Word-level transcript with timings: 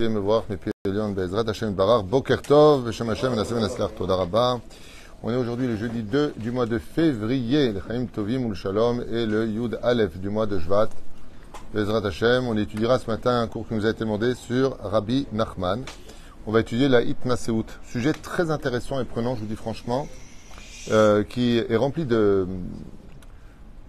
On 0.00 0.06
est 5.32 5.36
aujourd'hui 5.36 5.66
le 5.66 5.76
jeudi 5.76 6.04
2 6.04 6.34
du 6.36 6.52
mois 6.52 6.66
de 6.66 6.78
février, 6.78 7.72
le 7.72 7.80
Chaim 7.80 8.06
Tovim 8.06 8.54
Shalom, 8.54 9.04
et 9.10 9.26
le 9.26 9.48
Yud 9.48 9.76
Aleph 9.82 10.16
du 10.18 10.28
mois 10.28 10.46
de 10.46 10.60
Jvat. 10.60 10.90
Bezrat 11.74 12.06
Hashem, 12.06 12.46
on 12.46 12.56
étudiera 12.56 13.00
ce 13.00 13.10
matin 13.10 13.40
un 13.40 13.48
cours 13.48 13.66
qui 13.66 13.74
nous 13.74 13.86
a 13.86 13.90
été 13.90 14.04
demandé 14.04 14.36
sur 14.36 14.78
Rabbi 14.78 15.26
Nachman. 15.32 15.82
On 16.46 16.52
va 16.52 16.60
étudier 16.60 16.88
la 16.88 17.02
Itna 17.02 17.36
Seout. 17.36 17.66
Sujet 17.82 18.12
très 18.12 18.52
intéressant 18.52 19.00
et 19.00 19.04
prenant, 19.04 19.34
je 19.34 19.40
vous 19.40 19.46
dis 19.46 19.56
franchement, 19.56 20.06
euh, 20.92 21.24
qui 21.24 21.58
est 21.58 21.76
rempli 21.76 22.06
de. 22.06 22.46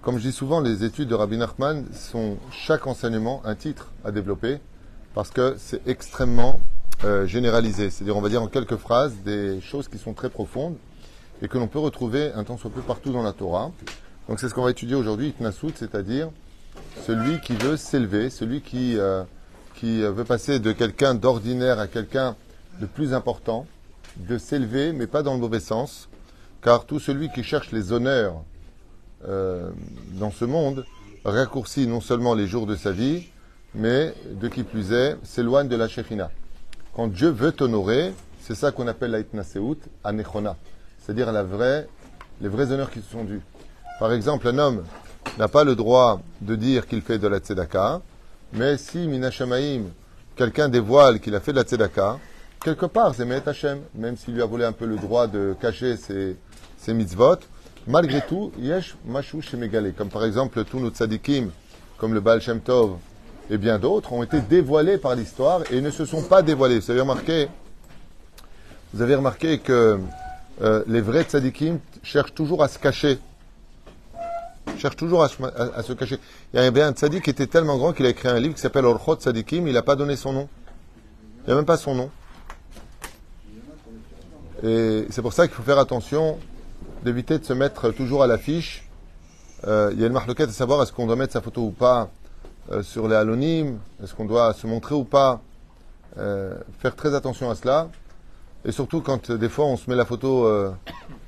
Comme 0.01 0.17
je 0.17 0.23
dis 0.23 0.33
souvent, 0.33 0.59
les 0.59 0.83
études 0.83 1.09
de 1.09 1.13
Rabbi 1.13 1.37
Nachman 1.37 1.85
sont 1.93 2.37
chaque 2.49 2.87
enseignement 2.87 3.43
un 3.45 3.53
titre 3.53 3.91
à 4.03 4.09
développer 4.09 4.59
parce 5.13 5.31
que 5.31 5.55
c'est 5.57 5.87
extrêmement 5.87 6.59
euh, 7.03 7.25
généralisé. 7.25 7.89
C'est-à-dire, 7.89 8.17
on 8.17 8.21
va 8.21 8.29
dire 8.29 8.41
en 8.41 8.47
quelques 8.47 8.77
phrases 8.77 9.13
des 9.25 9.61
choses 9.61 9.87
qui 9.87 9.97
sont 9.97 10.13
très 10.13 10.29
profondes 10.29 10.75
et 11.41 11.47
que 11.47 11.57
l'on 11.57 11.67
peut 11.67 11.79
retrouver 11.79 12.31
un 12.33 12.43
temps 12.43 12.57
soit 12.57 12.69
peu 12.69 12.81
partout 12.81 13.11
dans 13.11 13.23
la 13.23 13.33
Torah. 13.33 13.71
Donc 14.27 14.39
c'est 14.39 14.49
ce 14.49 14.53
qu'on 14.53 14.63
va 14.63 14.71
étudier 14.71 14.95
aujourd'hui, 14.95 15.29
Itnasout, 15.29 15.71
c'est-à-dire 15.75 16.29
celui 17.05 17.39
qui 17.41 17.53
veut 17.55 17.77
s'élever, 17.77 18.29
celui 18.29 18.61
qui, 18.61 18.97
euh, 18.97 19.23
qui 19.75 20.01
veut 20.01 20.25
passer 20.25 20.59
de 20.59 20.71
quelqu'un 20.71 21.15
d'ordinaire 21.15 21.79
à 21.79 21.87
quelqu'un 21.87 22.35
de 22.79 22.85
plus 22.85 23.13
important, 23.13 23.65
de 24.17 24.37
s'élever, 24.37 24.93
mais 24.93 25.07
pas 25.07 25.23
dans 25.23 25.33
le 25.33 25.39
mauvais 25.39 25.59
sens, 25.59 26.09
car 26.61 26.85
tout 26.85 26.99
celui 26.99 27.29
qui 27.29 27.43
cherche 27.43 27.71
les 27.71 27.91
honneurs 27.91 28.43
euh, 29.27 29.69
dans 30.13 30.31
ce 30.31 30.45
monde 30.45 30.85
raccourcit 31.25 31.87
non 31.87 32.01
seulement 32.01 32.33
les 32.33 32.47
jours 32.47 32.65
de 32.65 32.75
sa 32.75 32.91
vie, 32.91 33.27
mais 33.73 34.13
de 34.29 34.47
qui 34.47 34.63
plus 34.63 34.91
est, 34.91 35.17
s'éloigne 35.23 35.67
de 35.67 35.75
la 35.75 35.87
Shekhinah. 35.87 36.31
Quand 36.95 37.07
Dieu 37.07 37.29
veut 37.29 37.51
t'honorer, 37.51 38.13
c'est 38.41 38.55
ça 38.55 38.71
qu'on 38.71 38.87
appelle 38.87 39.11
la 39.11 39.19
Itnaseut, 39.19 39.77
Anechona, 40.03 40.55
c'est-à-dire 40.99 41.31
la 41.31 41.43
vraie, 41.43 41.87
les 42.41 42.47
vrais 42.47 42.71
honneurs 42.71 42.89
qui 42.89 43.01
se 43.01 43.11
sont 43.11 43.23
dus. 43.23 43.41
Par 43.99 44.11
exemple, 44.13 44.47
un 44.47 44.57
homme 44.57 44.83
n'a 45.37 45.47
pas 45.47 45.63
le 45.63 45.75
droit 45.75 46.21
de 46.41 46.55
dire 46.55 46.87
qu'il 46.87 47.01
fait 47.01 47.19
de 47.19 47.27
la 47.27 47.39
tzedaka, 47.39 48.01
mais 48.53 48.77
si 48.77 49.07
Minashamaim, 49.07 49.83
quelqu'un 50.35 50.69
dévoile 50.69 51.19
qu'il 51.19 51.35
a 51.35 51.39
fait 51.39 51.51
de 51.51 51.57
la 51.57 51.63
tzedaka, 51.63 52.17
quelque 52.63 52.85
part 52.85 53.13
c'est 53.13 53.47
Hashem, 53.47 53.81
même 53.93 54.17
s'il 54.17 54.33
lui 54.33 54.41
a 54.41 54.45
volé 54.45 54.65
un 54.65 54.71
peu 54.71 54.85
le 54.85 54.95
droit 54.95 55.27
de 55.27 55.55
cacher 55.61 55.95
ses, 55.97 56.93
mitzvot, 56.93 57.37
malgré 57.87 58.21
tout, 58.21 58.51
yesh 58.57 58.95
mashu 59.05 59.41
shemegale, 59.41 59.93
comme 59.93 60.09
par 60.09 60.25
exemple 60.25 60.63
tous 60.65 60.79
nos 60.79 60.89
tzadikim, 60.89 61.51
comme 61.97 62.13
le 62.13 62.19
Baal 62.19 62.41
Shem 62.41 62.61
Tov, 62.61 62.97
et 63.49 63.57
bien 63.57 63.79
d'autres 63.79 64.13
ont 64.13 64.23
été 64.23 64.41
dévoilés 64.41 64.97
par 64.97 65.15
l'histoire 65.15 65.61
et 65.71 65.81
ne 65.81 65.89
se 65.89 66.05
sont 66.05 66.21
pas 66.21 66.41
dévoilés. 66.41 66.79
Vous 66.79 66.91
avez 66.91 67.01
remarqué, 67.01 67.47
vous 68.93 69.01
avez 69.01 69.15
remarqué 69.15 69.59
que 69.59 69.99
euh, 70.61 70.83
les 70.87 71.01
vrais 71.01 71.23
tzadikim 71.23 71.79
cherchent 72.03 72.33
toujours 72.33 72.63
à 72.63 72.67
se 72.67 72.77
cacher. 72.77 73.17
Cherchent 74.77 74.97
toujours 74.97 75.23
à, 75.23 75.29
se 75.29 75.93
cacher. 75.93 76.19
Il 76.53 76.61
y 76.61 76.63
a 76.63 76.69
bien 76.71 76.87
un 76.87 76.91
tzadik 76.91 77.23
qui 77.23 77.29
était 77.31 77.47
tellement 77.47 77.77
grand 77.77 77.91
qu'il 77.91 78.05
a 78.05 78.09
écrit 78.09 78.27
un 78.27 78.39
livre 78.39 78.53
qui 78.53 78.61
s'appelle 78.61 78.85
Orchot 78.85 79.15
Tzadikim, 79.15 79.67
il 79.67 79.73
n'a 79.73 79.81
pas 79.81 79.95
donné 79.95 80.15
son 80.15 80.31
nom. 80.31 80.47
Il 81.41 81.47
n'y 81.47 81.53
a 81.53 81.55
même 81.55 81.65
pas 81.65 81.77
son 81.77 81.95
nom. 81.95 82.11
Et 84.63 85.07
c'est 85.09 85.21
pour 85.21 85.33
ça 85.33 85.47
qu'il 85.47 85.55
faut 85.55 85.63
faire 85.63 85.79
attention 85.79 86.37
d'éviter 87.03 87.39
de 87.39 87.45
se 87.45 87.53
mettre 87.53 87.89
toujours 87.91 88.21
à 88.21 88.27
l'affiche. 88.27 88.87
Euh, 89.67 89.89
il 89.93 89.99
y 89.99 90.03
a 90.03 90.07
une 90.07 90.13
marque 90.13 90.39
à 90.39 90.47
savoir 90.49 90.83
est-ce 90.83 90.93
qu'on 90.93 91.07
doit 91.07 91.15
mettre 91.15 91.33
sa 91.33 91.41
photo 91.41 91.63
ou 91.63 91.71
pas 91.71 92.09
euh, 92.71 92.83
sur 92.83 93.07
les 93.07 93.15
anonymes, 93.15 93.79
est-ce 94.03 94.13
qu'on 94.13 94.25
doit 94.25 94.53
se 94.53 94.67
montrer 94.67 94.93
ou 94.93 95.03
pas 95.03 95.41
euh, 96.17 96.53
Faire 96.79 96.95
très 96.95 97.15
attention 97.15 97.49
à 97.49 97.55
cela. 97.55 97.89
Et 98.63 98.71
surtout 98.71 99.01
quand 99.01 99.31
euh, 99.31 99.37
des 99.37 99.49
fois 99.49 99.65
on 99.65 99.75
se 99.75 99.89
met 99.89 99.95
la 99.95 100.05
photo 100.05 100.47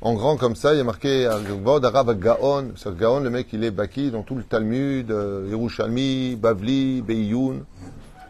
en 0.02 0.14
grand 0.14 0.38
comme 0.38 0.56
ça, 0.56 0.74
il 0.74 0.78
y 0.78 0.82
a 0.82 0.84
marqué 0.84 1.28
Vod 1.64 1.84
Arav 1.84 2.14
Gaon. 2.20 2.74
Gaon, 2.86 3.22
le 3.22 3.30
mec 3.30 3.48
il 3.54 3.64
est 3.64 3.72
baki 3.72 4.12
dans 4.12 4.22
tout 4.22 4.36
le 4.36 4.44
Talmud, 4.44 5.10
Yerushalmi, 5.10 6.36
Bavli, 6.36 7.02
Beiyun, 7.02 7.62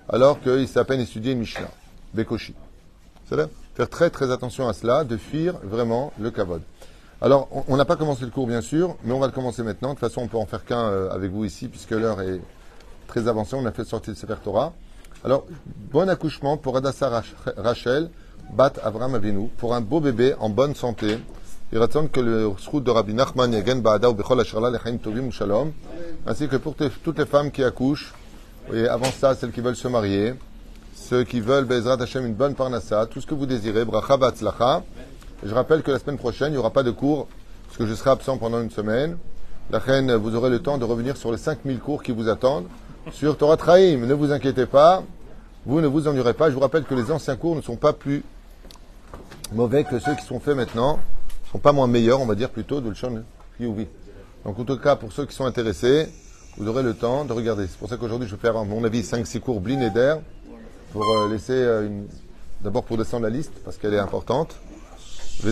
alors 0.08 0.40
qu'il 0.40 0.68
s'est 0.68 0.80
à 0.80 0.86
peine 0.86 1.02
étudié 1.02 1.36
Mishnah, 1.36 1.72
Bekoshi. 2.14 2.54
C'est 3.28 3.36
là 3.36 3.48
Faire 3.76 3.90
très 3.90 4.10
très 4.10 4.32
attention 4.32 4.68
à 4.68 4.74
cela, 4.74 5.04
de 5.04 5.18
fuir 5.18 5.56
vraiment 5.64 6.12
le 6.20 6.30
kavod. 6.30 6.62
Alors, 7.22 7.48
on 7.68 7.78
n'a 7.78 7.86
pas 7.86 7.96
commencé 7.96 8.26
le 8.26 8.32
cours, 8.32 8.48
bien 8.48 8.62
sûr, 8.62 8.98
mais 9.06 9.14
on 9.14 9.20
va 9.20 9.28
le 9.28 9.32
commencer 9.32 9.64
maintenant. 9.64 9.90
De 9.90 9.94
toute 9.94 10.02
façon, 10.02 10.24
on 10.24 10.28
peut 10.28 10.38
en 10.38 10.46
faire 10.46 10.66
qu'un 10.66 11.08
avec 11.10 11.32
vous 11.32 11.46
ici, 11.46 11.70
puisque 11.70 11.92
l'heure 11.92 12.20
est 12.20 12.42
très 13.12 13.28
avancé. 13.28 13.56
On 13.56 13.66
a 13.66 13.72
fait 13.72 13.84
sortir 13.84 14.14
de 14.14 14.18
Sefer 14.18 14.36
Torah. 14.42 14.72
Alors, 15.26 15.46
bon 15.92 16.10
accouchement 16.10 16.56
pour 16.56 16.78
Adassa 16.78 17.22
Rachel, 17.58 18.10
Bat 18.54 18.74
Avram 18.84 19.14
Avinu, 19.16 19.50
pour 19.58 19.76
un 19.76 19.82
beau 19.82 20.00
bébé 20.00 20.34
en 20.40 20.50
bonne 20.50 20.76
santé. 20.76 21.20
Il 21.74 21.80
raconte 21.80 22.12
que 22.12 22.22
le 22.22 22.48
route 22.48 22.84
de 22.84 22.90
Rabbi 22.90 23.14
Nachman 23.14 23.52
Yagen 23.52 23.82
Ba'ada 23.82 24.10
ou 24.10 24.14
Bechol 24.14 24.40
Asherla 24.40 24.70
Lechaim 24.72 24.98
Tovim 24.98 25.30
Shalom, 25.30 25.74
ainsi 26.26 26.48
que 26.48 26.56
pour 26.56 26.76
toutes 26.76 27.20
les 27.20 27.26
femmes 27.26 27.52
qui 27.52 27.64
accouchent, 27.64 28.14
et 28.74 28.88
avant 28.88 29.12
ça, 29.12 29.36
celles 29.36 29.52
qui 29.52 29.62
veulent 29.62 29.76
se 29.76 29.90
marier, 29.90 30.34
ceux 30.96 31.26
qui 31.26 31.42
veulent 31.42 31.66
Bezrat 31.66 32.02
Hashem 32.02 32.26
une 32.26 32.34
bonne 32.34 32.56
parnassa, 32.56 33.06
tout 33.08 33.20
ce 33.20 33.28
que 33.28 33.36
vous 33.36 33.46
désirez, 33.46 33.84
Bracha 33.84 34.16
Batzlacha. 34.16 34.84
Je 35.44 35.54
rappelle 35.54 35.82
que 35.82 35.92
la 35.92 36.00
semaine 36.00 36.18
prochaine, 36.18 36.50
il 36.50 36.54
n'y 36.54 36.58
aura 36.58 36.72
pas 36.72 36.84
de 36.84 36.92
cours, 36.92 37.28
parce 37.66 37.78
que 37.78 37.86
je 37.86 37.94
serai 37.94 38.12
absent 38.12 38.38
pendant 38.38 38.62
une 38.62 38.72
semaine. 38.72 39.18
La 39.70 39.80
reine, 39.80 40.14
vous 40.16 40.36
aurez 40.36 40.50
le 40.50 40.60
temps 40.60 40.78
de 40.78 40.86
revenir 40.86 41.18
sur 41.18 41.32
les 41.32 41.38
5000 41.38 41.80
cours 41.80 42.04
qui 42.04 42.12
vous 42.14 42.30
attendent 42.30 42.68
sur 43.10 43.38
Torah 43.38 43.58
Traim. 43.58 43.98
Ne 43.98 44.14
vous 44.14 44.32
inquiétez 44.32 44.66
pas, 44.66 45.04
vous 45.66 45.82
ne 45.82 45.88
vous 45.88 46.08
ennuierez 46.08 46.34
pas. 46.34 46.50
Je 46.50 46.56
vous 46.56 46.62
rappelle 46.62 46.84
que 46.84 46.94
les 46.94 47.12
anciens 47.12 47.36
cours 47.36 47.56
ne 47.56 47.62
sont 47.62 47.76
pas 47.76 47.94
plus 47.94 48.24
mauvais 49.54 49.84
que 49.84 50.00
ceux 50.00 50.16
qui 50.16 50.26
sont 50.26 50.40
faits 50.40 50.56
maintenant, 50.56 50.98
ne 51.46 51.52
sont 51.52 51.60
pas 51.60 51.72
moins 51.72 51.88
meilleurs, 51.88 52.22
on 52.22 52.26
va 52.26 52.36
dire 52.36 52.50
plutôt, 52.50 52.82
de 52.82 52.90
le. 52.90 53.86
Donc 54.46 54.60
en 54.60 54.64
tout 54.64 54.78
cas, 54.78 54.96
pour 54.96 55.12
ceux 55.12 55.26
qui 55.26 55.36
sont 55.36 55.46
intéressés, 55.46 56.10
vous 56.58 56.68
aurez 56.68 56.84
le 56.84 56.94
temps 56.94 57.26
de 57.26 57.34
regarder. 57.34 57.68
C'est 57.68 57.78
pour 57.78 57.90
ça 57.90 57.98
qu'aujourd'hui, 57.98 58.28
je 58.28 58.36
vais 58.36 58.42
faire, 58.42 58.58
à 58.58 58.64
mon 58.64 58.84
avis, 58.84 59.02
5-6 59.02 59.40
cours 59.40 59.62
blin 59.62 59.82
et 59.82 59.90
d'air 59.90 60.20
pour 60.92 61.04
euh, 61.04 61.30
laisser 61.30 61.54
euh, 61.54 61.88
une... 61.88 62.08
D'abord 62.62 62.84
pour 62.84 62.98
descendre 62.98 63.24
la 63.24 63.32
liste, 63.32 63.54
parce 63.66 63.78
qu'elle 63.78 63.94
est 63.94 64.00
importante. 64.00 64.56
où 65.44 65.48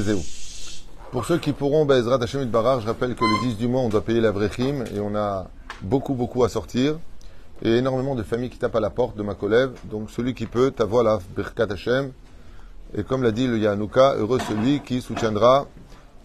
Pour 1.11 1.25
ceux 1.25 1.39
qui 1.39 1.53
pourront, 1.53 1.85
Bezrat 1.85 2.21
Hashem 2.21 2.45
Barar, 2.45 2.81
je 2.81 2.87
rappelle 2.87 3.15
que 3.15 3.23
le 3.23 3.49
10 3.49 3.57
du 3.57 3.67
mois, 3.67 3.81
on 3.81 3.89
doit 3.89 4.01
payer 4.03 4.21
la 4.21 4.31
rime 4.31 4.83
et 4.93 4.99
on 4.99 5.15
a 5.15 5.47
beaucoup, 5.81 6.13
beaucoup 6.13 6.43
à 6.43 6.49
sortir 6.49 6.99
et 7.61 7.77
énormément 7.77 8.15
de 8.15 8.23
familles 8.23 8.49
qui 8.49 8.57
tapent 8.57 8.75
à 8.75 8.79
la 8.79 8.89
porte 8.89 9.17
de 9.17 9.23
ma 9.23 9.35
collègue. 9.35 9.71
Donc 9.85 10.09
celui 10.11 10.33
qui 10.33 10.45
peut, 10.45 10.71
ta 10.71 10.85
la 11.03 11.19
Birkat 11.35 11.67
Hashem. 11.71 12.11
Et 12.95 13.03
comme 13.03 13.23
l'a 13.23 13.31
dit 13.31 13.47
le 13.47 13.57
Yanouka, 13.57 14.15
heureux 14.15 14.39
celui 14.39 14.79
qui 14.81 15.01
soutiendra 15.01 15.67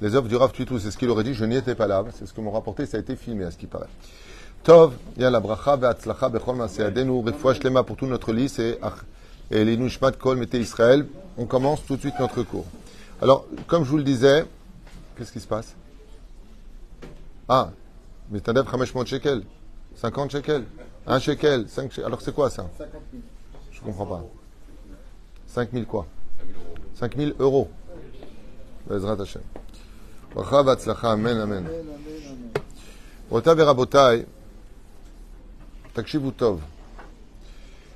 les 0.01 0.15
œuvres 0.15 0.29
du 0.29 0.37
Rav 0.37 0.53
Tuitou. 0.53 0.79
C'est 0.79 0.91
ce 0.91 0.99
qu'il 0.99 1.11
aurait 1.11 1.25
dit, 1.25 1.35
je 1.35 1.45
n'y 1.45 1.57
étais 1.57 1.75
pas 1.75 1.87
là. 1.87 2.05
C'est 2.13 2.27
ce 2.27 2.33
que 2.33 2.41
m'ont 2.41 2.53
rapporté, 2.53 2.87
ça 2.87 2.97
a 2.97 3.01
été 3.01 3.17
filmé 3.17 3.45
à 3.45 3.51
ce 3.51 3.59
qui 3.59 3.67
paraît. 3.67 3.89
Tov, 4.63 4.95
la 5.17 5.41
bracha 5.41 5.77
ve'atzlacha 5.77 6.29
bechol 6.31 6.57
ma'aseadenu, 6.57 7.23
refouach 7.23 7.61
pour 7.87 7.97
tout 7.97 8.07
notre 8.07 8.33
lit, 8.33 8.49
c'est 8.49 8.79
et 9.51 9.65
l'inushmat 9.65 10.13
kol 10.13 10.39
mete 10.39 10.55
Israël. 10.55 11.07
On 11.37 11.45
commence 11.47 11.85
tout 11.85 11.97
de 11.97 12.01
suite 12.01 12.15
notre 12.19 12.43
cours. 12.43 12.65
Alors, 13.21 13.45
comme 13.67 13.85
je 13.85 13.91
vous 13.91 13.99
le 13.99 14.05
disais, 14.05 14.47
qu'est-ce 15.17 15.33
qui 15.33 15.41
se 15.41 15.47
passe? 15.47 15.75
Ah, 17.49 17.71
mais 18.31 18.41
Tadev 18.41 18.67
Hamesh 18.73 18.93
Shekel, 19.05 19.43
50 19.97 20.31
shekels. 20.31 20.65
Un 21.07 21.19
shekel, 21.19 21.69
5 21.69 21.91
shekels. 21.91 22.05
Alors 22.07 22.21
c'est 22.21 22.35
quoi 22.35 22.51
ça 22.51 22.71
50 22.79 22.93
000. 23.13 23.23
Je 23.71 23.81
comprends 23.81 24.07
pas. 24.07 24.25
5 25.47 25.71
000 25.73 25.85
quoi 25.85 26.07
5 26.95 27.17
000 27.17 27.33
euros. 27.39 27.69
Bezrat 28.87 29.21
Hashem. 29.21 29.43
Amen, 31.03 31.39
amen. 31.39 31.69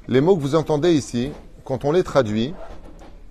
Les 0.08 0.20
mots 0.20 0.36
que 0.36 0.40
vous 0.40 0.54
entendez 0.54 0.92
ici, 0.94 1.30
quand 1.64 1.84
on 1.84 1.92
les 1.92 2.02
traduit, 2.02 2.54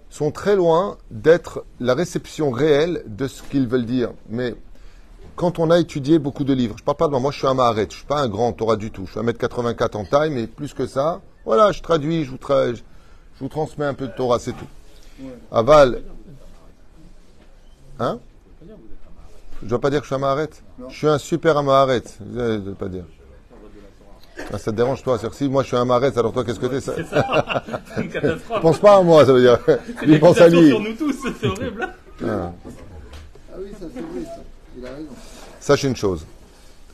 sont 0.09 0.31
très 0.31 0.55
loin 0.55 0.97
d'être 1.09 1.65
la 1.79 1.93
réception 1.93 2.51
réelle 2.51 3.03
de 3.07 3.27
ce 3.27 3.43
qu'ils 3.43 3.67
veulent 3.67 3.85
dire. 3.85 4.11
Mais 4.29 4.55
quand 5.37 5.59
on 5.59 5.69
a 5.69 5.79
étudié 5.79 6.17
beaucoup 6.17 6.43
de 6.43 6.51
livres, 6.51 6.75
je 6.79 6.83
parle 6.83 6.97
pas 6.97 7.05
de 7.05 7.11
moi, 7.11 7.19
moi 7.19 7.31
je 7.31 7.37
suis 7.37 7.47
un 7.47 7.53
Maharet, 7.53 7.87
je 7.89 7.97
suis 7.97 8.05
pas 8.05 8.19
un 8.19 8.27
grand 8.27 8.51
Torah 8.53 8.75
du 8.75 8.89
tout, 8.91 9.05
je 9.05 9.11
suis 9.11 9.19
1m84 9.19 9.95
en 9.95 10.03
taille, 10.03 10.31
mais 10.31 10.47
plus 10.47 10.73
que 10.73 10.87
ça, 10.87 11.21
voilà, 11.45 11.71
je 11.71 11.81
traduis, 11.81 12.25
je 12.25 12.31
vous, 12.31 12.39
je 12.41 12.81
vous 13.39 13.47
transmets 13.47 13.85
un 13.85 13.93
peu 13.93 14.07
de 14.07 14.13
Torah, 14.13 14.39
c'est 14.39 14.53
tout. 14.53 14.65
Aval. 15.51 16.01
Hein? 17.99 18.19
Je 19.61 19.67
dois 19.67 19.79
pas 19.79 19.89
dire 19.91 19.99
que 19.99 20.05
je 20.05 20.09
suis 20.09 20.15
un 20.15 20.19
Maharet 20.19 20.49
Je 20.89 20.95
suis 20.95 21.07
un 21.07 21.17
super 21.19 21.61
Maharet, 21.63 22.03
je 22.33 22.39
ne 22.39 22.57
dois 22.57 22.75
pas 22.75 22.89
dire. 22.89 23.05
Ah, 24.51 24.57
ça 24.57 24.71
te 24.71 24.75
dérange 24.75 25.03
toi 25.03 25.17
Si 25.31 25.47
moi 25.47 25.63
je 25.63 25.67
suis 25.67 25.77
un 25.77 25.85
Maharet, 25.85 26.17
alors 26.17 26.33
toi 26.33 26.43
qu'est-ce 26.43 26.59
que 26.59 26.67
t'es? 26.67 26.81
Ça 26.81 26.93
C'est 26.95 27.05
ça 27.05 27.63
C'est 27.95 28.01
une 28.03 28.09
catastrophe 28.09 28.61
Pense 28.61 28.79
pas 28.79 28.97
à 28.97 29.01
moi, 29.01 29.25
ça 29.25 29.33
veut 29.33 29.41
dire. 29.41 29.59
Il 30.05 30.19
pense 30.19 30.39
à 30.41 30.47
lui. 30.47 30.69
sur 30.69 30.79
nous 30.79 30.93
tous, 30.93 31.15
c'est 31.39 31.47
horrible. 31.47 31.89
Ah. 32.23 32.51
ah 33.51 33.55
oui, 33.59 33.69
ça 33.79 33.85
c'est 33.93 34.01
vrai, 34.01 34.25
ça. 34.25 34.41
Sachez 35.67 35.89
une 35.89 35.97
chose. 35.97 36.25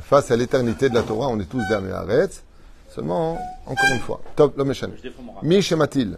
Face 0.01 0.31
à 0.31 0.35
l'éternité 0.35 0.89
de 0.89 0.95
la 0.95 1.03
Torah, 1.03 1.27
on 1.27 1.39
est 1.39 1.45
tous 1.45 1.61
des 1.69 2.27
Seulement, 2.89 3.37
encore 3.67 3.89
une 3.93 3.99
fois. 3.99 4.19
Top, 4.35 4.57
l'homme 4.57 4.73
Mi 5.43 5.61
shematil. 5.61 6.17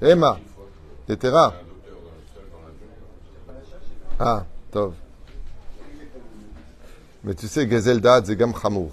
Emma, 0.00 0.38
Tetera. 1.08 1.52
Ah, 4.20 4.44
Tov. 4.70 4.92
Mais 7.24 7.34
tu 7.34 7.48
sais, 7.48 7.68
Gezel 7.68 8.00
Dad, 8.00 8.26
Zegam 8.26 8.54
Chamour. 8.54 8.92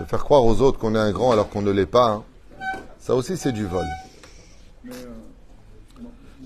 De 0.00 0.06
faire 0.06 0.24
croire 0.24 0.46
aux 0.46 0.62
autres 0.62 0.78
qu'on 0.78 0.94
est 0.94 0.98
un 0.98 1.12
grand 1.12 1.32
alors 1.32 1.50
qu'on 1.50 1.60
ne 1.60 1.72
l'est 1.72 1.84
pas, 1.84 2.08
hein. 2.08 2.24
ça 2.98 3.14
aussi 3.14 3.36
c'est 3.36 3.52
du 3.52 3.66
vol. 3.66 3.84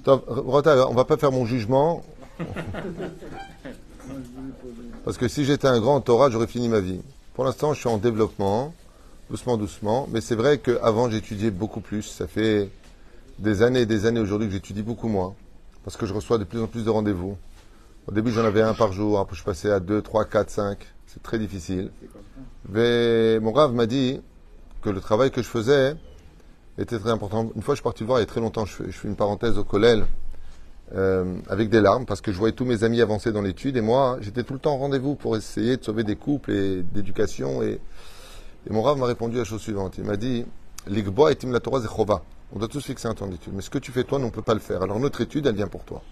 Tov, 0.03 0.25
Rota, 0.27 0.89
on 0.89 0.95
va 0.95 1.05
pas 1.05 1.17
faire 1.17 1.31
mon 1.31 1.47
jugement. 1.47 2.03
Parce 5.05 5.19
que 5.19 5.29
si 5.29 5.45
j'étais 5.45 5.69
un 5.69 5.81
grand 5.81 6.01
Torah, 6.01 6.31
j'aurais 6.31 6.47
fini 6.47 6.69
ma 6.69 6.81
vie. 6.81 7.03
Pour 7.35 7.45
l'instant, 7.45 7.75
je 7.75 7.81
suis 7.81 7.89
en 7.91 7.99
développement, 7.99 8.73
doucement, 9.29 9.59
doucement. 9.59 10.09
Mais 10.11 10.23
c'est 10.23 10.35
vrai 10.35 10.57
qu'avant, 10.57 11.11
j'étudiais 11.11 11.51
beaucoup 11.51 11.81
plus. 11.81 12.03
Ça 12.03 12.27
fait 12.27 12.71
des 13.39 13.61
années 13.61 13.83
et 13.83 13.87
des 13.87 14.07
années 14.07 14.21
aujourd'hui 14.21 14.49
que 14.49 14.55
j'étudie 14.55 14.83
beaucoup 14.83 15.09
moins. 15.09 15.35
Parce 15.85 15.99
que 15.99 16.07
je 16.07 16.15
reçois 16.15 16.39
de 16.39 16.45
plus 16.45 16.59
en 16.59 16.69
plus 16.69 16.87
de 16.87 16.91
rendez-vous. 16.91 17.37
Au 18.07 18.13
début, 18.13 18.31
j'en 18.31 18.47
avais 18.47 18.63
un 18.63 18.73
par 18.73 18.93
jour. 18.95 19.19
Après, 19.19 19.37
je 19.37 19.45
passé 19.45 19.71
à 19.71 19.79
2, 19.79 20.01
3, 20.01 20.25
4, 20.25 20.49
5. 20.49 20.79
C'est 21.07 21.23
très 21.23 21.39
difficile. 21.39 21.91
Mais 22.71 23.39
mon 23.41 23.53
rave 23.53 23.75
m'a 23.75 23.85
dit 23.85 24.23
que 24.81 24.89
le 24.89 25.03
travail 25.03 25.31
que 25.31 25.43
je 25.43 25.49
faisais 25.49 25.97
était 26.79 26.99
très 26.99 27.11
important. 27.11 27.51
Une 27.55 27.61
fois, 27.61 27.75
je 27.75 27.81
suis 27.81 27.85
parti 27.85 28.05
voir 28.05 28.21
il 28.21 28.23
y 28.23 28.25
a 28.25 28.27
très 28.27 28.41
longtemps. 28.41 28.65
Je 28.65 28.91
fais 28.91 29.09
une 29.09 29.17
parenthèse 29.17 29.59
au 29.59 29.65
collège 29.65 30.03
euh, 30.95 31.37
avec 31.49 31.71
des 31.71 31.81
larmes 31.81 32.05
parce 32.05 32.21
que 32.21 32.31
je 32.31 32.37
voyais 32.37 32.55
tous 32.55 32.67
mes 32.67 32.85
amis 32.85 33.01
avancer 33.01 33.33
dans 33.33 33.41
l'étude 33.41 33.77
et 33.77 33.81
moi, 33.81 34.19
j'étais 34.21 34.43
tout 34.43 34.53
le 34.53 34.59
temps 34.59 34.75
en 34.75 34.79
rendez-vous 34.79 35.15
pour 35.15 35.37
essayer 35.37 35.77
de 35.77 35.85
sauver 35.85 36.05
des 36.05 36.17
couples 36.17 36.53
et 36.53 36.83
d'éducation. 36.83 37.63
Et, 37.63 37.81
et 38.69 38.73
mon 38.73 38.83
rave 38.83 38.99
m'a 38.99 39.07
répondu 39.07 39.37
la 39.37 39.45
chose 39.45 39.61
suivante. 39.61 39.95
Il 39.99 40.05
m'a 40.05 40.17
dit 40.17 40.45
L'Igboa 40.87 41.33
et 41.33 41.37
Tim 41.37 41.51
la 41.51 41.61
Torah. 41.61 41.81
On 42.55 42.59
doit 42.59 42.69
tous 42.69 42.85
fixer 42.85 43.09
un 43.09 43.15
temps 43.15 43.27
d'étude. 43.27 43.53
Mais 43.55 43.63
ce 43.63 43.71
que 43.71 43.79
tu 43.79 43.91
fais 43.91 44.05
toi, 44.05 44.19
on 44.19 44.27
ne 44.27 44.31
peut 44.31 44.43
pas 44.43 44.55
le 44.55 44.61
faire. 44.61 44.83
Alors 44.83 45.01
notre 45.01 45.21
étude, 45.21 45.47
elle 45.47 45.57
vient 45.57 45.67
pour 45.67 45.85
toi. 45.85 46.03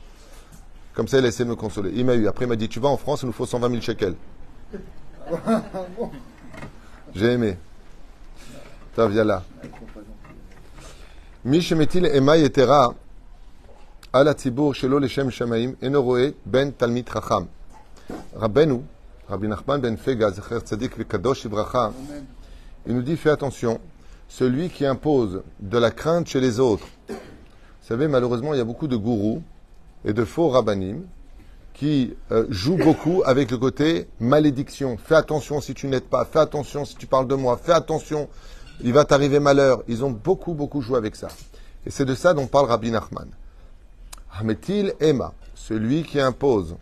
Comme 0.94 1.08
ça, 1.08 1.18
il 1.18 1.24
a 1.24 1.28
essayé 1.28 1.44
de 1.44 1.50
me 1.50 1.56
consoler. 1.56 1.92
Il 1.94 2.04
m'a 2.04 2.14
eu. 2.14 2.26
Après, 2.26 2.44
il 2.44 2.48
m'a 2.48 2.56
dit 2.56 2.68
Tu 2.68 2.80
vas 2.80 2.88
en 2.88 2.96
France, 2.96 3.22
il 3.22 3.26
nous 3.26 3.32
faut 3.32 3.46
120 3.46 3.70
000 3.70 3.80
shekels. 3.80 4.14
J'ai 7.14 7.32
aimé. 7.32 7.56
Là. 8.96 9.42
Mishemetil 11.44 12.06
Emma 12.06 12.36
Yetera 12.36 12.94
al 14.12 14.34
shamaim 15.08 15.74
enoroe 15.82 16.34
ben 16.44 16.72
talmit 16.72 17.08
racham. 17.08 17.46
Rabbi 18.36 19.48
Nachman 19.48 19.80
ben 19.80 19.96
Fega, 19.96 20.30
zecher 20.30 20.60
tzadik 20.60 20.92
il 22.84 22.96
nous 22.96 23.02
dit 23.02 23.16
fais 23.16 23.30
attention, 23.30 23.80
celui 24.28 24.68
qui 24.68 24.84
impose 24.84 25.42
de 25.60 25.78
la 25.78 25.90
crainte 25.92 26.26
chez 26.26 26.40
les 26.40 26.58
autres. 26.58 26.86
Vous 27.08 27.14
savez, 27.88 28.08
malheureusement, 28.08 28.54
il 28.54 28.58
y 28.58 28.60
a 28.60 28.64
beaucoup 28.64 28.88
de 28.88 28.96
gourous 28.96 29.42
et 30.04 30.12
de 30.12 30.24
faux 30.24 30.48
rabbanim 30.48 31.04
qui 31.74 32.14
euh, 32.32 32.46
jouent 32.50 32.76
beaucoup 32.76 33.22
avec 33.24 33.50
le 33.50 33.58
côté 33.58 34.08
malédiction. 34.20 34.96
Fais 34.96 35.14
attention 35.14 35.60
si 35.60 35.74
tu 35.74 35.86
n'aides 35.86 36.04
pas, 36.04 36.24
fais 36.24 36.40
attention 36.40 36.84
si 36.84 36.96
tu 36.96 37.06
parles 37.06 37.28
de 37.28 37.34
moi, 37.34 37.56
fais 37.56 37.72
attention, 37.72 38.28
il 38.82 38.92
va 38.92 39.04
t'arriver 39.04 39.38
malheur. 39.38 39.82
Ils 39.88 40.04
ont 40.04 40.10
beaucoup, 40.10 40.54
beaucoup 40.54 40.80
joué 40.80 40.98
avec 40.98 41.14
ça. 41.14 41.28
Et 41.86 41.90
c'est 41.90 42.04
de 42.04 42.14
ça 42.14 42.34
dont 42.34 42.46
parle 42.46 42.66
Rabbi 42.66 42.90
Nachman. 42.90 43.28
Hametil 44.38 44.94
Emma, 45.00 45.34
celui 45.54 46.02
qui 46.04 46.20
impose 46.20 46.76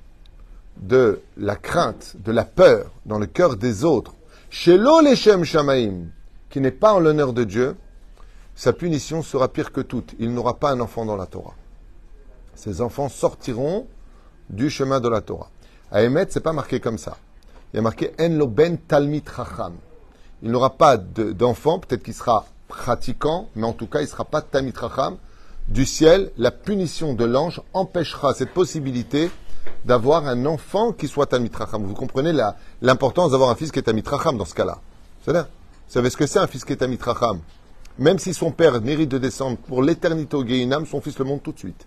de 0.76 1.20
la 1.36 1.56
crainte, 1.56 2.16
de 2.18 2.32
la 2.32 2.44
peur 2.44 2.90
dans 3.06 3.18
le 3.18 3.26
cœur 3.26 3.56
des 3.56 3.84
autres, 3.84 4.14
chez 4.50 4.76
l'Oleshem 4.78 5.44
Shamaim, 5.44 6.06
qui 6.48 6.60
n'est 6.60 6.70
pas 6.70 6.92
en 6.92 7.00
l'honneur 7.00 7.32
de 7.32 7.44
Dieu, 7.44 7.76
sa 8.54 8.72
punition 8.72 9.22
sera 9.22 9.48
pire 9.48 9.72
que 9.72 9.80
toute. 9.80 10.14
Il 10.18 10.32
n'aura 10.32 10.58
pas 10.58 10.70
un 10.70 10.80
enfant 10.80 11.04
dans 11.04 11.16
la 11.16 11.26
Torah. 11.26 11.54
Ses 12.54 12.80
enfants 12.80 13.08
sortiront 13.08 13.86
du 14.48 14.68
chemin 14.68 15.00
de 15.00 15.08
la 15.08 15.20
Torah. 15.20 15.48
À 15.90 16.02
Emet, 16.02 16.26
c'est 16.30 16.40
pas 16.40 16.52
marqué 16.52 16.80
comme 16.80 16.98
ça. 16.98 17.16
Il 17.72 17.76
y 17.76 17.78
a 17.78 17.82
marqué 17.82 18.12
En 18.18 18.28
lo 18.36 18.46
ben 18.46 18.76
talmit 18.76 19.22
chacham. 19.24 19.74
Il 20.42 20.50
n'aura 20.50 20.70
pas 20.70 20.96
d'enfant, 20.96 21.78
peut-être 21.78 22.02
qu'il 22.02 22.14
sera 22.14 22.44
pratiquant, 22.68 23.48
mais 23.54 23.66
en 23.66 23.72
tout 23.72 23.86
cas, 23.86 24.00
il 24.00 24.04
ne 24.04 24.08
sera 24.08 24.24
pas 24.24 24.42
talmit 24.42 24.72
chacham 24.78 25.16
du 25.70 25.86
ciel, 25.86 26.32
la 26.36 26.50
punition 26.50 27.14
de 27.14 27.24
l'ange 27.24 27.62
empêchera 27.72 28.34
cette 28.34 28.50
possibilité 28.50 29.30
d'avoir 29.84 30.26
un 30.26 30.44
enfant 30.46 30.92
qui 30.92 31.06
soit 31.06 31.26
Talmid 31.26 31.52
Vous 31.80 31.94
comprenez 31.94 32.32
l'importance 32.82 33.30
d'avoir 33.30 33.50
un 33.50 33.54
fils 33.54 33.70
qui 33.70 33.78
est 33.78 33.82
Talmid 33.82 34.04
dans 34.04 34.44
ce 34.44 34.54
cas-là. 34.54 34.80
Vous 35.26 35.32
savez 35.88 36.10
ce 36.10 36.16
que 36.16 36.26
c'est 36.26 36.40
un 36.40 36.48
fils 36.48 36.64
qui 36.64 36.72
est 36.72 36.76
Talmid 36.76 37.00
Même 37.98 38.18
si 38.18 38.34
son 38.34 38.50
père 38.50 38.80
mérite 38.80 39.10
de 39.10 39.18
descendre 39.18 39.58
pour 39.58 39.82
l'éternité 39.82 40.36
au 40.36 40.44
Geinam, 40.44 40.86
son 40.86 41.00
fils 41.00 41.16
le 41.18 41.24
monte 41.24 41.44
tout 41.44 41.52
de 41.52 41.58
suite. 41.58 41.86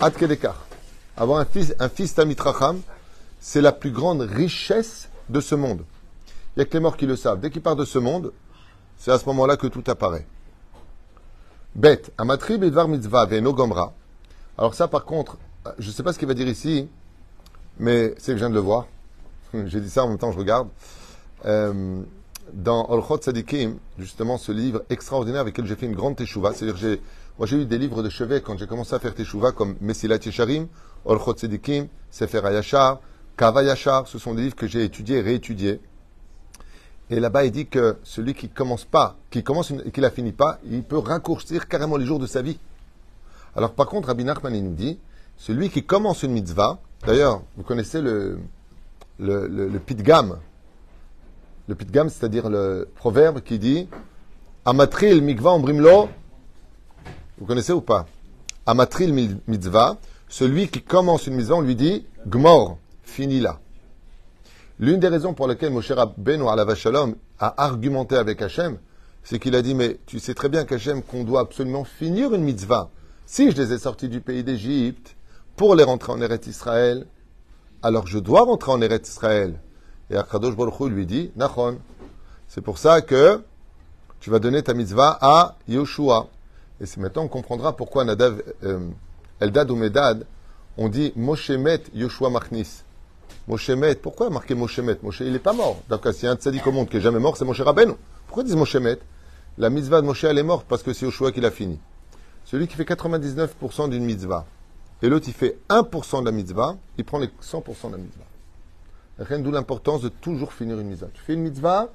Ad 0.00 0.12
Avoir 1.16 1.40
un 1.40 1.44
fils, 1.46 1.74
un 1.78 1.88
fils 1.88 2.14
c'est 3.40 3.60
la 3.60 3.72
plus 3.72 3.90
grande 3.90 4.20
richesse 4.20 5.08
de 5.30 5.40
ce 5.40 5.54
monde. 5.54 5.84
Il 6.54 6.60
n'y 6.60 6.62
a 6.62 6.64
que 6.66 6.74
les 6.74 6.80
morts 6.80 6.96
qui 6.96 7.06
le 7.06 7.16
savent. 7.16 7.40
Dès 7.40 7.50
qu'il 7.50 7.62
part 7.62 7.76
de 7.76 7.84
ce 7.84 7.98
monde, 7.98 8.32
c'est 8.98 9.10
à 9.10 9.18
ce 9.18 9.24
moment-là 9.26 9.56
que 9.56 9.66
tout 9.66 9.84
apparaît. 9.86 10.26
Bet, 11.76 12.04
Amatri 12.16 12.56
Bedvar 12.56 12.88
Mitzvah 12.88 13.26
Veno 13.26 13.52
Gomra. 13.52 13.92
Alors 14.56 14.74
ça, 14.74 14.88
par 14.88 15.04
contre, 15.04 15.36
je 15.78 15.88
ne 15.88 15.92
sais 15.92 16.02
pas 16.02 16.14
ce 16.14 16.18
qu'il 16.18 16.26
va 16.26 16.32
dire 16.32 16.48
ici, 16.48 16.88
mais 17.78 18.14
c'est 18.16 18.32
que 18.32 18.38
je 18.38 18.44
viens 18.44 18.48
de 18.48 18.54
le 18.54 18.60
voir. 18.60 18.86
J'ai 19.66 19.82
dit 19.82 19.90
ça 19.90 20.02
en 20.02 20.08
même 20.08 20.16
temps, 20.16 20.32
je 20.32 20.38
regarde. 20.38 20.68
Euh, 21.44 22.00
dans 22.54 22.88
Olchot 22.88 23.20
Sadikim, 23.20 23.76
justement, 23.98 24.38
ce 24.38 24.52
livre 24.52 24.84
extraordinaire 24.88 25.42
avec 25.42 25.58
lequel 25.58 25.66
j'ai 25.68 25.76
fait 25.76 25.84
une 25.84 25.94
grande 25.94 26.16
teshuva. 26.16 26.54
C'est-à-dire, 26.54 26.78
j'ai, 26.78 27.02
moi, 27.38 27.46
j'ai 27.46 27.58
eu 27.58 27.66
des 27.66 27.76
livres 27.76 28.02
de 28.02 28.08
chevet 28.08 28.40
quand 28.40 28.56
j'ai 28.56 28.66
commencé 28.66 28.94
à 28.94 28.98
faire 28.98 29.14
teshuva, 29.14 29.52
comme 29.52 29.76
Messilat 29.82 30.16
Yesharim, 30.24 30.68
Olchot 31.04 31.36
Sadikim, 31.36 31.88
Sefer 32.10 32.40
Ayashar, 32.42 33.00
Kava 33.36 33.62
Yashar. 33.62 34.08
Ce 34.08 34.18
sont 34.18 34.32
des 34.32 34.44
livres 34.44 34.56
que 34.56 34.66
j'ai 34.66 34.82
étudiés 34.82 35.18
et 35.18 35.20
réétudiés. 35.20 35.82
Et 37.08 37.20
là-bas, 37.20 37.44
il 37.44 37.52
dit 37.52 37.66
que 37.66 37.98
celui 38.02 38.34
qui 38.34 38.48
commence 38.48 38.84
pas, 38.84 39.16
qui 39.30 39.44
commence 39.44 39.70
et 39.70 39.90
qui 39.92 40.00
la 40.00 40.10
finit 40.10 40.32
pas, 40.32 40.58
il 40.68 40.82
peut 40.82 40.98
raccourcir 40.98 41.68
carrément 41.68 41.96
les 41.96 42.04
jours 42.04 42.18
de 42.18 42.26
sa 42.26 42.42
vie. 42.42 42.58
Alors 43.54 43.72
par 43.72 43.86
contre, 43.86 44.08
Rabbi 44.08 44.24
Nachman, 44.24 44.54
il 44.54 44.64
nous 44.64 44.74
dit, 44.74 44.98
celui 45.36 45.70
qui 45.70 45.84
commence 45.84 46.24
une 46.24 46.32
mitzvah, 46.32 46.80
d'ailleurs, 47.06 47.42
vous 47.56 47.62
connaissez 47.62 48.00
le, 48.00 48.38
le, 49.20 49.46
le, 49.46 49.68
le 49.68 49.78
pitgam, 49.78 50.38
le 51.68 51.74
pitgam, 51.74 52.08
c'est-à-dire 52.08 52.48
le 52.48 52.88
proverbe 52.96 53.40
qui 53.40 53.58
dit, 53.58 53.88
Amatril 54.64 55.22
mikva 55.22 55.52
ombrimlo, 55.52 56.08
vous 57.38 57.46
connaissez 57.46 57.72
ou 57.72 57.80
pas? 57.80 58.06
Amatril 58.66 59.38
mitzvah, 59.46 59.96
celui 60.28 60.66
qui 60.68 60.82
commence 60.82 61.28
une 61.28 61.36
mitzvah, 61.36 61.54
on 61.54 61.60
lui 61.60 61.76
dit, 61.76 62.04
gmor, 62.26 62.78
finis-la. 63.04 63.60
L'une 64.78 65.00
des 65.00 65.08
raisons 65.08 65.32
pour 65.32 65.48
lesquelles 65.48 65.72
Moshe 65.72 65.90
Rabbeinu 65.90 66.44
la 66.44 66.74
Shalom 66.74 67.14
a 67.38 67.64
argumenté 67.64 68.14
avec 68.14 68.42
Hachem, 68.42 68.76
c'est 69.22 69.38
qu'il 69.38 69.56
a 69.56 69.62
dit, 69.62 69.74
mais 69.74 69.98
tu 70.04 70.18
sais 70.18 70.34
très 70.34 70.50
bien 70.50 70.66
qu'Hachem, 70.66 71.02
qu'on 71.02 71.24
doit 71.24 71.40
absolument 71.40 71.84
finir 71.84 72.34
une 72.34 72.42
mitzvah. 72.42 72.90
Si 73.24 73.50
je 73.50 73.56
les 73.56 73.72
ai 73.72 73.78
sortis 73.78 74.10
du 74.10 74.20
pays 74.20 74.44
d'Égypte 74.44 75.16
pour 75.56 75.74
les 75.74 75.82
rentrer 75.82 76.12
en 76.12 76.20
Eretz 76.20 76.46
Israël, 76.46 77.06
alors 77.82 78.06
je 78.06 78.18
dois 78.18 78.42
rentrer 78.42 78.70
en 78.70 78.82
Eretz 78.82 79.08
Israël. 79.08 79.58
Et 80.10 80.16
Akadosh 80.16 80.54
Baruch 80.54 80.78
lui 80.90 81.06
dit, 81.06 81.32
Nachon. 81.36 81.78
C'est 82.46 82.60
pour 82.60 82.76
ça 82.76 83.00
que 83.00 83.42
tu 84.20 84.28
vas 84.28 84.38
donner 84.38 84.62
ta 84.62 84.74
mitzvah 84.74 85.18
à 85.22 85.56
Yoshua. 85.68 86.28
Et 86.82 86.86
c'est 86.86 87.00
maintenant 87.00 87.22
qu'on 87.28 87.40
comprendra 87.40 87.74
pourquoi 87.74 88.04
Nadav, 88.04 88.42
euh, 88.62 88.90
Eldad 89.40 89.70
ou 89.70 89.76
Medad 89.76 90.26
ont 90.76 90.90
dit 90.90 91.14
Moshe 91.16 91.50
Met 91.50 91.82
Yoshua 91.94 92.28
Machnis. 92.28 92.84
Moshe 93.48 93.70
Met, 93.70 93.96
pourquoi 93.96 94.30
marquer 94.30 94.54
Moshe 94.54 94.78
Met? 94.78 94.98
Moshe, 95.02 95.20
il 95.20 95.32
n'est 95.32 95.38
pas 95.38 95.52
mort. 95.52 95.82
Y 95.90 96.26
a 96.26 96.30
un 96.30 96.36
tzaddik 96.36 96.66
au 96.66 96.72
monde 96.72 96.88
qui 96.88 96.96
n'est 96.96 97.02
jamais 97.02 97.18
mort, 97.18 97.36
c'est 97.36 97.44
Moshe 97.44 97.60
Rabbeinu. 97.60 97.92
Pourquoi 98.26 98.42
ils 98.42 98.46
disent 98.46 98.56
Moshe 98.56 98.76
Met? 98.76 98.98
La 99.58 99.70
mitzvah 99.70 100.00
de 100.00 100.06
Moshe, 100.06 100.24
elle 100.24 100.38
est 100.38 100.42
morte 100.42 100.66
parce 100.68 100.82
que 100.82 100.92
c'est 100.92 101.06
Yoshua 101.06 101.32
qui 101.32 101.40
l'a 101.40 101.50
fini. 101.50 101.78
Celui 102.44 102.68
qui 102.68 102.76
fait 102.76 102.84
99% 102.84 103.88
d'une 103.88 104.04
mitzvah, 104.04 104.46
et 105.02 105.08
l'autre, 105.08 105.26
il 105.28 105.34
fait 105.34 105.58
1% 105.68 106.20
de 106.20 106.24
la 106.24 106.32
mitzvah, 106.32 106.76
il 106.98 107.04
prend 107.04 107.18
les 107.18 107.28
100% 107.42 107.88
de 107.88 107.92
la 107.92 107.98
mitzvah. 107.98 108.24
Rien 109.18 109.38
d'où 109.38 109.50
l'importance 109.50 110.02
de 110.02 110.08
toujours 110.08 110.52
finir 110.52 110.78
une 110.78 110.88
mitzvah. 110.88 111.08
Tu 111.14 111.22
fais 111.22 111.34
une 111.34 111.40
mitzvah, 111.40 111.88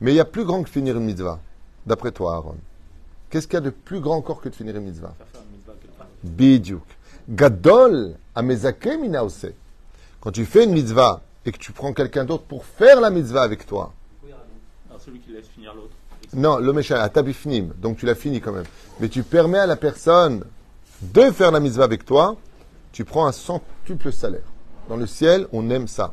mais 0.00 0.12
il 0.12 0.16
y 0.16 0.20
a 0.20 0.24
plus 0.24 0.44
grand 0.44 0.62
que 0.62 0.70
finir 0.70 0.96
une 0.96 1.04
mitzvah, 1.04 1.40
d'après 1.86 2.10
toi, 2.10 2.34
Aaron. 2.34 2.56
Qu'est-ce 3.28 3.46
qu'il 3.46 3.54
y 3.54 3.58
a 3.58 3.60
de 3.60 3.70
plus 3.70 4.00
grand 4.00 4.16
encore 4.16 4.40
que 4.40 4.48
de 4.48 4.54
finir 4.54 4.76
une 4.76 4.84
mitzvah? 4.84 5.14
Bidiouk. 6.24 6.82
Gadol, 7.28 8.16
amezake 8.34 8.96
minaose. 9.00 9.52
Quand 10.20 10.32
tu 10.32 10.44
fais 10.44 10.64
une 10.64 10.72
mitzvah 10.72 11.22
et 11.46 11.52
que 11.52 11.58
tu 11.58 11.72
prends 11.72 11.92
quelqu'un 11.94 12.24
d'autre 12.24 12.44
pour 12.44 12.64
faire 12.64 13.00
la 13.00 13.10
mitzvah 13.10 13.42
avec 13.42 13.66
toi. 13.66 13.92
Alors 14.88 15.00
celui 15.00 15.20
qui 15.20 15.32
laisse 15.32 15.48
finir 15.48 15.74
l'autre. 15.74 15.94
Non, 16.34 16.58
le 16.58 16.72
méchant, 16.72 16.96
à 16.96 17.08
tabifnim, 17.08 17.72
donc 17.80 17.96
tu 17.96 18.06
l'as 18.06 18.14
fini 18.14 18.40
quand 18.40 18.52
même. 18.52 18.66
Mais 19.00 19.08
tu 19.08 19.22
permets 19.22 19.58
à 19.58 19.66
la 19.66 19.76
personne 19.76 20.44
de 21.00 21.30
faire 21.30 21.50
la 21.50 21.58
mitzvah 21.58 21.84
avec 21.84 22.04
toi, 22.04 22.36
tu 22.92 23.04
prends 23.04 23.26
un 23.26 23.32
centuple 23.32 24.12
salaire. 24.12 24.44
Dans 24.88 24.96
le 24.96 25.06
ciel, 25.06 25.46
on 25.52 25.70
aime 25.70 25.88
ça. 25.88 26.12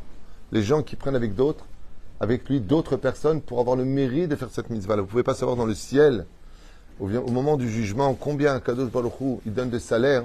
Les 0.51 0.63
gens 0.63 0.81
qui 0.81 0.95
prennent 0.95 1.15
avec 1.15 1.35
d'autres, 1.35 1.65
avec 2.19 2.47
lui 2.47 2.61
d'autres 2.61 2.95
personnes 2.95 3.41
pour 3.41 3.59
avoir 3.59 3.75
le 3.75 3.83
mérite 3.83 4.29
de 4.29 4.35
faire 4.35 4.49
cette 4.51 4.69
mitzvah. 4.69 4.95
Vous 4.95 5.01
ne 5.01 5.07
pouvez 5.07 5.23
pas 5.23 5.35
savoir 5.35 5.57
dans 5.57 5.65
le 5.65 5.75
ciel 5.75 6.25
au, 6.99 7.09
au 7.09 7.31
moment 7.31 7.57
du 7.57 7.69
jugement, 7.69 8.13
combien 8.13 8.59
Kadosh 8.59 8.89
Baruch 8.89 9.19
Hu, 9.19 9.37
il 9.45 9.53
donne 9.53 9.69
de 9.69 9.79
salaire 9.79 10.23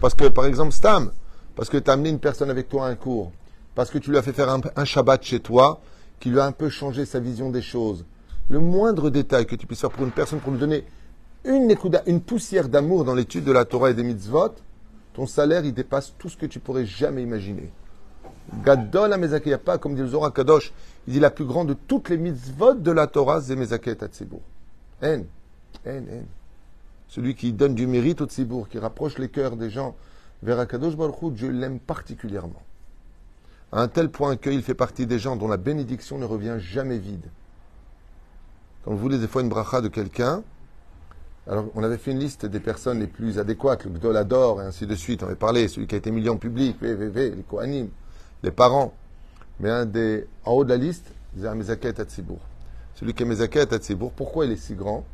Parce 0.00 0.14
que, 0.14 0.26
par 0.26 0.46
exemple, 0.46 0.72
Stam, 0.72 1.12
parce 1.60 1.68
que 1.68 1.76
tu 1.76 1.90
as 1.90 1.92
amené 1.92 2.08
une 2.08 2.18
personne 2.18 2.48
avec 2.48 2.70
toi 2.70 2.86
à 2.86 2.88
un 2.88 2.94
cours, 2.94 3.32
parce 3.74 3.90
que 3.90 3.98
tu 3.98 4.08
lui 4.08 4.16
as 4.16 4.22
fait 4.22 4.32
faire 4.32 4.48
un, 4.48 4.84
Shabbat 4.86 5.22
chez 5.22 5.40
toi, 5.40 5.82
qui 6.18 6.30
lui 6.30 6.40
a 6.40 6.46
un 6.46 6.52
peu 6.52 6.70
changé 6.70 7.04
sa 7.04 7.20
vision 7.20 7.50
des 7.50 7.60
choses. 7.60 8.06
Le 8.48 8.60
moindre 8.60 9.10
détail 9.10 9.44
que 9.44 9.54
tu 9.56 9.66
puisses 9.66 9.82
faire 9.82 9.90
pour 9.90 10.06
une 10.06 10.10
personne, 10.10 10.40
pour 10.40 10.52
lui 10.52 10.58
donner 10.58 10.86
une, 11.44 11.76
une 12.06 12.22
poussière 12.22 12.70
d'amour 12.70 13.04
dans 13.04 13.14
l'étude 13.14 13.44
de 13.44 13.52
la 13.52 13.66
Torah 13.66 13.90
et 13.90 13.94
des 13.94 14.02
mitzvot, 14.02 14.54
ton 15.12 15.26
salaire, 15.26 15.62
il 15.66 15.74
dépasse 15.74 16.14
tout 16.16 16.30
ce 16.30 16.38
que 16.38 16.46
tu 16.46 16.60
pourrais 16.60 16.86
jamais 16.86 17.22
imaginer. 17.22 17.70
Gadol 18.64 19.14
pas, 19.62 19.76
comme 19.76 19.94
dit 19.94 20.00
le 20.00 20.08
Zohar 20.08 20.32
Kadosh, 20.32 20.72
il 21.06 21.12
dit 21.12 21.20
la 21.20 21.30
plus 21.30 21.44
grande 21.44 21.68
de 21.68 21.74
toutes 21.74 22.08
les 22.08 22.16
mitzvot 22.16 22.72
de 22.72 22.90
la 22.90 23.06
Torah, 23.06 23.42
c'est 23.42 24.02
Atzibur. 24.02 24.40
En, 25.02 25.24
en, 25.86 25.90
en. 25.90 26.24
Celui 27.08 27.34
qui 27.34 27.52
donne 27.52 27.74
du 27.74 27.86
mérite 27.86 28.22
au 28.22 28.24
Tzibour, 28.24 28.66
qui 28.66 28.78
rapproche 28.78 29.18
les 29.18 29.28
cœurs 29.28 29.56
des 29.56 29.68
gens 29.68 29.94
vers 30.42 30.58
Akadosh 30.58 30.96
Baruch 30.96 31.32
Dieu 31.32 31.50
l'aime 31.50 31.78
particulièrement. 31.78 32.62
À 33.72 33.82
un 33.82 33.88
tel 33.88 34.10
point 34.10 34.36
qu'il 34.36 34.62
fait 34.62 34.74
partie 34.74 35.06
des 35.06 35.18
gens 35.18 35.36
dont 35.36 35.48
la 35.48 35.56
bénédiction 35.56 36.18
ne 36.18 36.24
revient 36.24 36.56
jamais 36.58 36.98
vide. 36.98 37.26
Quand 38.84 38.92
vous 38.92 38.98
voulez 38.98 39.18
des 39.18 39.28
fois 39.28 39.42
une 39.42 39.48
bracha 39.48 39.80
de 39.80 39.88
quelqu'un, 39.88 40.42
alors 41.46 41.66
on 41.74 41.82
avait 41.82 41.98
fait 41.98 42.12
une 42.12 42.18
liste 42.18 42.46
des 42.46 42.60
personnes 42.60 43.00
les 43.00 43.06
plus 43.06 43.38
adéquates, 43.38 43.84
le 43.84 43.90
Gdolador 43.90 44.62
et 44.62 44.64
ainsi 44.64 44.86
de 44.86 44.94
suite, 44.94 45.22
on 45.22 45.26
avait 45.26 45.36
parlé, 45.36 45.68
celui 45.68 45.86
qui 45.86 45.94
a 45.94 45.98
été 45.98 46.10
million 46.10 46.36
public, 46.36 46.76
VVV, 46.80 47.30
les 47.30 47.42
Kohanim, 47.42 47.88
les 48.42 48.50
parents. 48.50 48.94
Mais 49.60 49.70
un 49.70 49.84
des, 49.84 50.26
en 50.44 50.52
haut 50.52 50.64
de 50.64 50.70
la 50.70 50.76
liste, 50.76 51.12
il 51.32 51.36
disait 51.36 51.54
Mezaket 51.54 52.00
Atzibour. 52.00 52.40
Celui 52.94 53.14
qui 53.14 53.22
est 53.22 53.26
Mezaket 53.26 53.72
Atzibour, 53.72 54.12
pourquoi 54.12 54.46
il 54.46 54.52
est 54.52 54.56
si 54.56 54.74
grand? 54.74 55.04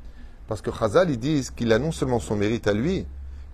Parce 0.47 0.63
que 0.63 0.71
Chazal, 0.71 1.11
ils 1.11 1.19
disent 1.19 1.51
qu'il 1.51 1.73
a 1.73 1.79
non 1.79 1.91
seulement 1.91 2.21
son 2.21 2.37
mérite 2.37 2.69
à 2.69 2.73
lui, 2.73 3.07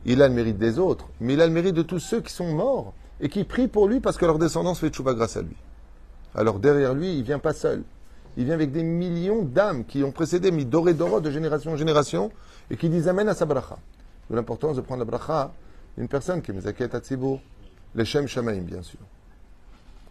il 0.04 0.23
a 0.23 0.28
le 0.28 0.35
mérite 0.35 0.59
des 0.59 0.78
autres, 0.78 1.09
mais 1.21 1.35
il 1.35 1.40
a 1.40 1.47
le 1.47 1.52
mérite 1.52 1.75
de 1.75 1.82
tous 1.82 1.99
ceux 1.99 2.21
qui 2.21 2.32
sont 2.32 2.52
morts 2.52 2.92
et 3.21 3.28
qui 3.28 3.44
prient 3.44 3.68
pour 3.68 3.88
lui 3.88 4.00
parce 4.00 4.16
que 4.16 4.25
leur 4.25 4.38
descendance 4.38 4.80
fait 4.80 4.90
tchouva 4.90 5.14
grâce 5.14 5.37
à 5.37 5.42
lui. 5.42 5.56
Alors 6.35 6.59
derrière 6.59 6.94
lui, 6.94 7.16
il 7.16 7.23
vient 7.23 7.38
pas 7.38 7.52
seul. 7.52 7.82
Il 8.37 8.47
vient 8.47 8.54
avec 8.54 8.73
des 8.73 8.82
millions 8.82 9.42
d'âmes 9.42 9.85
qui 9.85 10.02
ont 10.02 10.11
précédé, 10.11 10.50
mis 10.50 10.64
doré 10.64 10.94
d'oro 10.94 11.21
de 11.21 11.30
génération 11.30 11.73
en 11.73 11.76
génération, 11.76 12.32
et 12.71 12.76
qui 12.76 12.88
disent 12.88 13.09
Amen 13.09 13.28
à 13.28 13.35
sa 13.35 13.44
bracha. 13.44 13.78
De 14.30 14.37
l'importance 14.37 14.76
de 14.76 14.80
prendre 14.80 15.00
la 15.00 15.04
bracha 15.04 15.52
d'une 15.99 16.09
personne 16.09 16.40
qui 16.40 16.50
est 16.50 16.54
Mezaket 16.54 16.94
Atzibour, 16.94 17.40
les 17.94 18.04
Shem 18.06 18.26
Shamaim, 18.26 18.62
bien 18.62 18.82
sûr. 18.82 19.00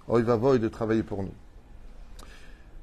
Oh, 0.07 0.19
il 0.19 0.25
va 0.25 0.36
voir 0.36 0.60
de 0.60 0.67
travailler 0.67 1.03
pour 1.03 1.24
nous. 1.24 1.33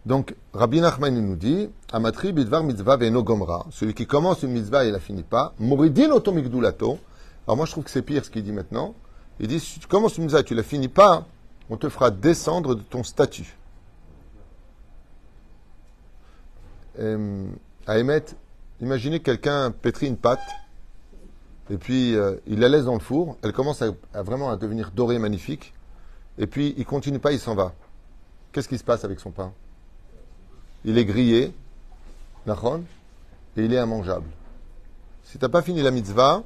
Donc, 0.09 0.35
Rabbi 0.55 0.81
Nachman 0.81 1.15
nous 1.15 1.37
dit, 1.37 1.69
Amatri 1.93 2.33
bidvar 2.33 2.65
mitzvah 2.65 2.97
ve'eno 2.97 3.23
gomra, 3.23 3.67
celui 3.71 3.93
qui 3.93 4.07
commence 4.07 4.43
une 4.43 4.53
mitzvah 4.53 4.87
et 4.87 4.91
la 4.91 5.00
finit 5.00 5.23
pas, 5.23 5.53
moridin 5.59 6.11
oto 6.12 6.33
migdulato. 6.33 6.99
Alors 7.47 7.59
moi 7.59 7.67
je 7.67 7.73
trouve 7.73 7.85
que 7.85 7.91
c'est 7.91 8.00
pire 8.00 8.25
ce 8.25 8.31
qu'il 8.31 8.43
dit 8.43 8.53
maintenant. 8.53 8.95
Il 9.38 9.49
dit, 9.49 9.61
si 9.61 9.79
tu 9.79 9.87
commences 9.87 10.17
une 10.17 10.25
mitzvah 10.25 10.41
et 10.41 10.45
tu 10.45 10.55
la 10.55 10.62
finis 10.62 10.88
pas, 10.88 11.27
on 11.69 11.77
te 11.77 11.91
fera 11.91 12.11
descendre 12.11 12.75
de 12.75 12.81
ton 12.81 13.03
statut. 13.03 13.55
Euh, 16.99 17.47
à 17.87 17.99
émettre, 17.99 18.33
imaginez 18.81 19.21
quelqu'un 19.21 19.71
pétrit 19.73 20.07
une 20.07 20.17
pâte, 20.17 20.41
et 21.69 21.77
puis 21.77 22.17
euh, 22.17 22.37
il 22.47 22.61
la 22.61 22.71
laisse 22.71 22.87
dans 22.87 22.95
le 22.95 23.00
four, 23.00 23.37
elle 23.43 23.53
commence 23.53 23.83
vraiment 24.15 24.49
à 24.49 24.57
devenir 24.57 24.91
dorée, 24.91 25.19
magnifique, 25.19 25.75
et 26.38 26.47
puis 26.47 26.75
il 26.79 26.87
continue 26.87 27.19
pas, 27.19 27.33
il 27.33 27.38
s'en 27.38 27.55
va. 27.55 27.75
Qu'est-ce 28.53 28.71
qui 28.71 28.79
se 28.79 28.85
passe 28.85 29.05
avec 29.05 29.21
son 29.21 29.33
pain? 29.33 29.53
Il 30.85 30.99
est 30.99 31.05
grillé, 31.05 31.53
nachon, 32.47 32.85
et 33.57 33.65
il 33.65 33.73
est 33.75 33.83
immangeable. 33.83 34.29
Si 35.25 35.39
tu 35.39 35.45
n'as 35.45 35.49
pas 35.49 35.63
fini 35.63 35.83
la 35.83 35.91
mitzvah, 35.91 36.43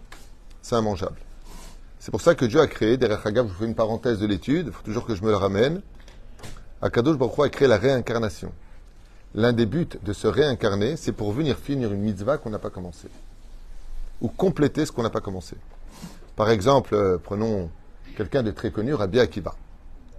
c'est 0.62 0.76
immangeable. 0.78 1.18
C'est 1.98 2.10
pour 2.10 2.20
ça 2.20 2.34
que 2.34 2.44
Dieu 2.44 2.60
a 2.60 2.66
créé, 2.66 2.96
derrière 2.96 3.24
Hagav, 3.24 3.46
je 3.46 3.52
vous 3.52 3.58
fais 3.60 3.66
une 3.66 3.74
parenthèse 3.74 4.18
de 4.18 4.26
l'étude, 4.26 4.66
il 4.66 4.72
faut 4.72 4.82
toujours 4.82 5.06
que 5.06 5.14
je 5.14 5.22
me 5.22 5.30
le 5.30 5.36
ramène. 5.36 5.82
Akadosh 6.80 7.16
Baruch 7.16 7.38
a 7.38 7.48
créé 7.48 7.68
la 7.68 7.76
réincarnation. 7.76 8.52
L'un 9.36 9.52
des 9.52 9.66
buts 9.66 9.86
de 10.02 10.12
se 10.12 10.26
réincarner, 10.26 10.96
c'est 10.96 11.12
pour 11.12 11.32
venir 11.32 11.56
finir 11.56 11.92
une 11.92 12.00
mitzvah 12.00 12.38
qu'on 12.38 12.50
n'a 12.50 12.58
pas 12.58 12.70
commencée. 12.70 13.08
Ou 14.20 14.28
compléter 14.28 14.84
ce 14.84 14.90
qu'on 14.90 15.04
n'a 15.04 15.10
pas 15.10 15.20
commencé. 15.20 15.56
Par 16.34 16.50
exemple, 16.50 16.94
euh, 16.94 17.18
prenons 17.22 17.70
quelqu'un 18.16 18.42
de 18.42 18.50
très 18.50 18.72
connu, 18.72 18.94
Rabbi 18.94 19.20
Akiva. 19.20 19.54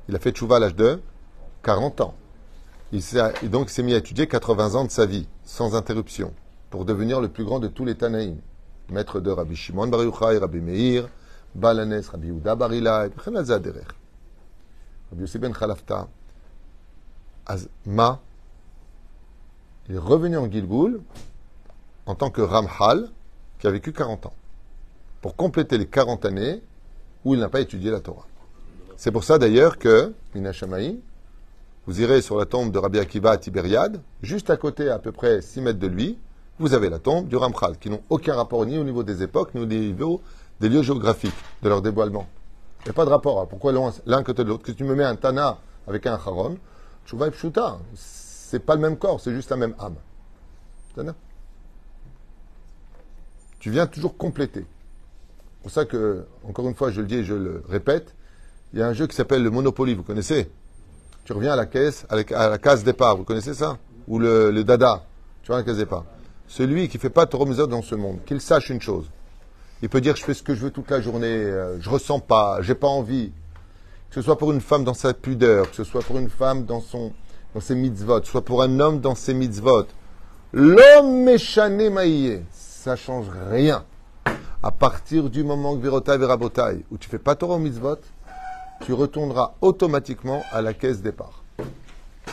Il 0.07 0.15
a 0.15 0.19
fait 0.19 0.31
tchouva 0.31 0.55
à 0.55 0.59
l'âge 0.59 0.75
de 0.75 1.01
40 1.63 1.99
ans. 1.99 2.15
Il 2.93 3.01
s'est 3.01 3.81
mis 3.81 3.95
à 3.95 3.97
étudier 3.97 4.27
80 4.27 4.75
ans 4.75 4.85
de 4.85 4.91
sa 4.91 5.07
vie, 5.07 5.27
sans 5.43 5.75
interruption, 5.75 6.31
pour 6.69 6.85
devenir 6.85 7.21
le 7.21 7.27
plus 7.27 7.43
grand 7.43 7.59
de 7.59 7.67
tous 7.67 7.85
les 7.85 7.95
Tanaïm, 7.95 8.37
maître 8.89 9.19
de 9.19 9.31
Rabbi 9.31 9.55
Shimon 9.55 9.87
Bar 9.87 10.01
Rabbi 10.13 10.59
Meir, 10.59 11.09
Balanes, 11.55 12.03
Rabbi 12.11 12.27
Yehuda 12.27 12.53
Bar 12.53 12.71
Ilai, 12.71 13.09
Rabbi 13.25 15.21
Yossi 15.21 15.39
Ben 15.39 15.53
Khalafta, 15.53 16.07
Azma, 17.47 18.21
il 19.89 19.95
est 19.95 19.97
revenu 19.97 20.37
en 20.37 20.49
Gilgoul 20.51 21.01
en 22.05 22.13
tant 22.13 22.29
que 22.29 22.41
Ramhal, 22.41 23.09
qui 23.57 23.65
a 23.65 23.71
vécu 23.71 23.91
40 23.91 24.27
ans, 24.27 24.35
pour 25.19 25.35
compléter 25.35 25.79
les 25.79 25.87
40 25.87 26.25
années 26.25 26.61
où 27.25 27.33
il 27.33 27.39
n'a 27.39 27.49
pas 27.49 27.61
étudié 27.61 27.89
la 27.89 28.01
Torah. 28.01 28.27
C'est 28.97 29.11
pour 29.11 29.23
ça 29.23 29.39
d'ailleurs 29.39 29.79
que 29.79 30.13
Mina 30.35 30.51
vous 31.85 32.01
irez 32.01 32.21
sur 32.21 32.37
la 32.37 32.45
tombe 32.45 32.71
de 32.71 32.79
Rabbi 32.79 32.99
Akiva 32.99 33.31
à 33.31 33.37
Tibériade, 33.37 34.01
juste 34.21 34.49
à 34.49 34.57
côté, 34.57 34.89
à 34.89 34.99
peu 34.99 35.11
près 35.11 35.41
6 35.41 35.61
mètres 35.61 35.79
de 35.79 35.87
lui, 35.87 36.17
vous 36.59 36.73
avez 36.73 36.89
la 36.89 36.99
tombe 36.99 37.27
du 37.27 37.35
Ramchal, 37.35 37.77
qui 37.77 37.89
n'ont 37.89 38.03
aucun 38.09 38.35
rapport 38.35 38.65
ni 38.65 38.77
au 38.77 38.83
niveau 38.83 39.03
des 39.03 39.23
époques, 39.23 39.53
ni 39.55 39.61
au 39.61 39.65
niveau 39.65 40.21
des 40.59 40.69
lieux 40.69 40.83
géographiques, 40.83 41.33
de 41.61 41.69
leur 41.69 41.81
dévoilement. 41.81 42.27
Il 42.81 42.85
n'y 42.85 42.91
a 42.91 42.93
pas 42.93 43.05
de 43.05 43.09
rapport. 43.09 43.41
hein. 43.41 43.47
Pourquoi 43.49 43.73
l'un 44.05 44.23
côté 44.23 44.43
de 44.43 44.49
l'autre? 44.49 44.63
Que 44.63 44.71
tu 44.71 44.83
me 44.83 44.95
mets 44.95 45.03
un 45.03 45.15
Tana 45.15 45.57
avec 45.87 46.05
un 46.05 46.13
Haron, 46.13 46.57
Tchouva 47.05 47.27
et 47.27 47.31
Pshuta, 47.31 47.79
c'est 47.95 48.59
pas 48.59 48.75
le 48.75 48.81
même 48.81 48.97
corps, 48.97 49.19
c'est 49.19 49.33
juste 49.33 49.49
la 49.49 49.57
même 49.57 49.73
âme. 49.79 49.95
Tana? 50.95 51.15
Tu 53.59 53.71
viens 53.71 53.87
toujours 53.87 54.15
compléter. 54.15 54.65
C'est 54.65 55.61
pour 55.63 55.71
ça 55.71 55.85
que, 55.85 56.25
encore 56.47 56.67
une 56.67 56.75
fois, 56.75 56.91
je 56.91 57.01
le 57.01 57.07
dis 57.07 57.15
et 57.15 57.23
je 57.23 57.33
le 57.33 57.63
répète, 57.67 58.13
il 58.73 58.79
y 58.79 58.81
a 58.81 58.87
un 58.87 58.93
jeu 58.93 59.07
qui 59.07 59.15
s'appelle 59.15 59.43
le 59.43 59.49
Monopoly, 59.49 59.95
vous 59.95 60.03
connaissez? 60.03 60.51
Tu 61.25 61.31
reviens 61.31 61.53
à 61.53 61.55
la 61.55 61.65
caisse, 61.65 62.05
à 62.09 62.17
la, 62.17 62.51
à 62.51 62.57
case 62.57 62.83
départ, 62.83 63.15
vous 63.15 63.23
connaissez 63.23 63.53
ça 63.53 63.77
Ou 64.07 64.19
le, 64.19 64.51
le 64.51 64.63
dada, 64.63 65.03
tu 65.41 65.47
vois 65.47 65.57
la 65.57 65.63
case 65.63 65.77
départ. 65.77 66.03
Celui 66.47 66.89
qui 66.89 66.97
fait 66.97 67.09
pas 67.09 67.25
Torah 67.25 67.45
dans 67.65 67.81
ce 67.81 67.95
monde, 67.95 68.19
qu'il 68.25 68.41
sache 68.41 68.69
une 68.69 68.81
chose. 68.81 69.09
Il 69.81 69.89
peut 69.89 70.01
dire 70.01 70.15
je 70.15 70.23
fais 70.23 70.33
ce 70.33 70.43
que 70.43 70.53
je 70.53 70.61
veux 70.61 70.71
toute 70.71 70.91
la 70.91 71.01
journée, 71.01 71.27
euh, 71.27 71.79
je 71.79 71.89
ressens 71.89 72.19
pas, 72.19 72.61
j'ai 72.61 72.75
pas 72.75 72.87
envie. 72.87 73.31
Que 74.09 74.15
ce 74.15 74.21
soit 74.21 74.37
pour 74.37 74.51
une 74.51 74.61
femme 74.61 74.83
dans 74.83 74.93
sa 74.93 75.13
pudeur, 75.13 75.69
que 75.69 75.75
ce 75.75 75.83
soit 75.83 76.01
pour 76.01 76.17
une 76.19 76.29
femme 76.29 76.65
dans 76.65 76.81
son 76.81 77.13
dans 77.53 77.61
ses 77.61 77.75
mitzvot, 77.75 78.23
soit 78.23 78.43
pour 78.43 78.61
un 78.61 78.79
homme 78.79 78.99
dans 78.99 79.15
ses 79.15 79.33
mitzvot. 79.33 79.85
L'homme 80.53 81.23
méchané 81.23 81.89
maïe, 81.89 82.41
ça 82.51 82.95
change 82.95 83.27
rien. 83.49 83.85
À 84.61 84.71
partir 84.71 85.29
du 85.29 85.43
moment 85.43 85.75
que 85.75 85.81
Vérotai 85.81 86.17
Vérabotai, 86.17 86.85
où 86.91 86.97
tu 86.97 87.09
fais 87.09 87.19
pas 87.19 87.35
Torah 87.35 87.59
mitzvot, 87.59 87.97
tu 88.85 88.93
retourneras 88.93 89.53
automatiquement 89.61 90.43
à 90.51 90.61
la 90.61 90.73
caisse 90.73 91.01
départ. 91.01 91.43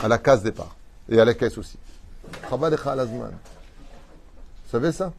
À 0.02 0.09
la 0.09 0.19
case 0.19 0.42
départ. 0.42 0.76
Et 1.09 1.21
à 1.21 1.25
la 1.25 1.35
caisse 1.35 1.59
aussi. 1.59 1.78
Vous 2.50 2.59
savez 4.71 4.92
ça? 4.92 5.12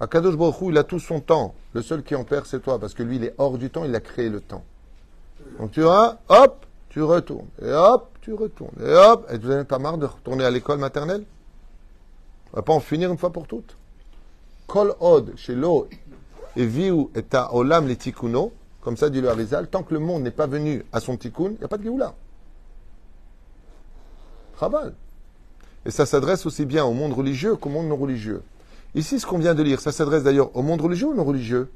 Akadosh 0.00 0.36
Baruch 0.36 0.56
il 0.62 0.78
a 0.78 0.84
tout 0.84 1.00
son 1.00 1.20
temps. 1.20 1.54
Le 1.72 1.82
seul 1.82 2.02
qui 2.02 2.14
en 2.14 2.24
perd, 2.24 2.46
c'est 2.46 2.60
toi, 2.60 2.78
parce 2.78 2.94
que 2.94 3.02
lui, 3.02 3.16
il 3.16 3.24
est 3.24 3.34
hors 3.38 3.58
du 3.58 3.68
temps, 3.68 3.84
il 3.84 3.94
a 3.94 4.00
créé 4.00 4.28
le 4.28 4.40
temps. 4.40 4.62
Donc 5.58 5.72
tu 5.72 5.80
vas, 5.80 6.18
hop, 6.28 6.66
tu 6.88 7.02
retournes. 7.02 7.48
Et 7.60 7.72
hop, 7.72 8.08
tu 8.20 8.32
retournes. 8.32 8.74
Et 8.80 8.92
hop, 8.92 9.26
et 9.32 9.38
vous 9.38 9.48
n'avez 9.48 9.64
pas 9.64 9.78
marre 9.78 9.98
de 9.98 10.06
retourner 10.06 10.44
à 10.44 10.50
l'école 10.50 10.78
maternelle? 10.78 11.24
On 12.52 12.56
va 12.56 12.62
pas 12.62 12.72
en 12.72 12.80
finir 12.80 13.10
une 13.10 13.18
fois 13.18 13.30
pour 13.30 13.46
toutes? 13.46 13.76
Kol 14.66 14.94
od, 15.00 15.32
chez 15.36 15.54
l'eau, 15.54 15.88
et 16.56 16.66
viu 16.66 17.08
et 17.14 17.22
ta 17.22 17.52
olam 17.54 17.88
les 17.88 17.96
tikkuno, 17.96 18.52
comme 18.88 18.96
ça 18.96 19.10
dit 19.10 19.20
le 19.20 19.28
Harizal, 19.28 19.68
tant 19.68 19.82
que 19.82 19.92
le 19.92 20.00
monde 20.00 20.22
n'est 20.22 20.30
pas 20.30 20.46
venu 20.46 20.82
à 20.94 21.00
son 21.00 21.18
tikkun, 21.18 21.50
il 21.50 21.58
n'y 21.58 21.64
a 21.64 21.68
pas 21.68 21.76
de 21.76 21.82
Géoula. 21.82 22.14
Chaval. 24.58 24.94
Et 25.84 25.90
ça 25.90 26.06
s'adresse 26.06 26.46
aussi 26.46 26.64
bien 26.64 26.86
au 26.86 26.94
monde 26.94 27.12
religieux 27.12 27.54
qu'au 27.56 27.68
monde 27.68 27.86
non 27.86 27.98
religieux. 27.98 28.40
Ici, 28.94 29.20
ce 29.20 29.26
qu'on 29.26 29.36
vient 29.36 29.54
de 29.54 29.62
lire, 29.62 29.78
ça 29.78 29.92
s'adresse 29.92 30.22
d'ailleurs 30.22 30.56
au 30.56 30.62
monde 30.62 30.80
religieux 30.80 31.08
ou 31.08 31.14
non 31.14 31.24
religieux 31.24 31.70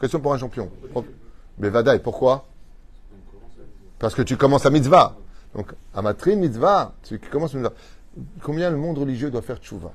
Question 0.00 0.20
pour 0.20 0.32
un 0.32 0.38
champion. 0.38 0.70
Mais 1.58 1.70
Vadaï, 1.70 1.98
pourquoi 1.98 2.46
Parce 3.98 4.14
que 4.14 4.22
tu 4.22 4.36
commences 4.36 4.64
à 4.64 4.70
mitzvah. 4.70 5.16
Donc, 5.56 5.74
à 5.92 6.02
matrin 6.02 6.36
mitzvah, 6.36 6.94
tu 7.02 7.18
commences 7.18 7.56
à 7.56 7.58
mitzvah. 7.58 7.74
Combien 8.44 8.70
le 8.70 8.76
monde 8.76 8.96
religieux 8.96 9.32
doit 9.32 9.42
faire 9.42 9.58
tchouva? 9.58 9.90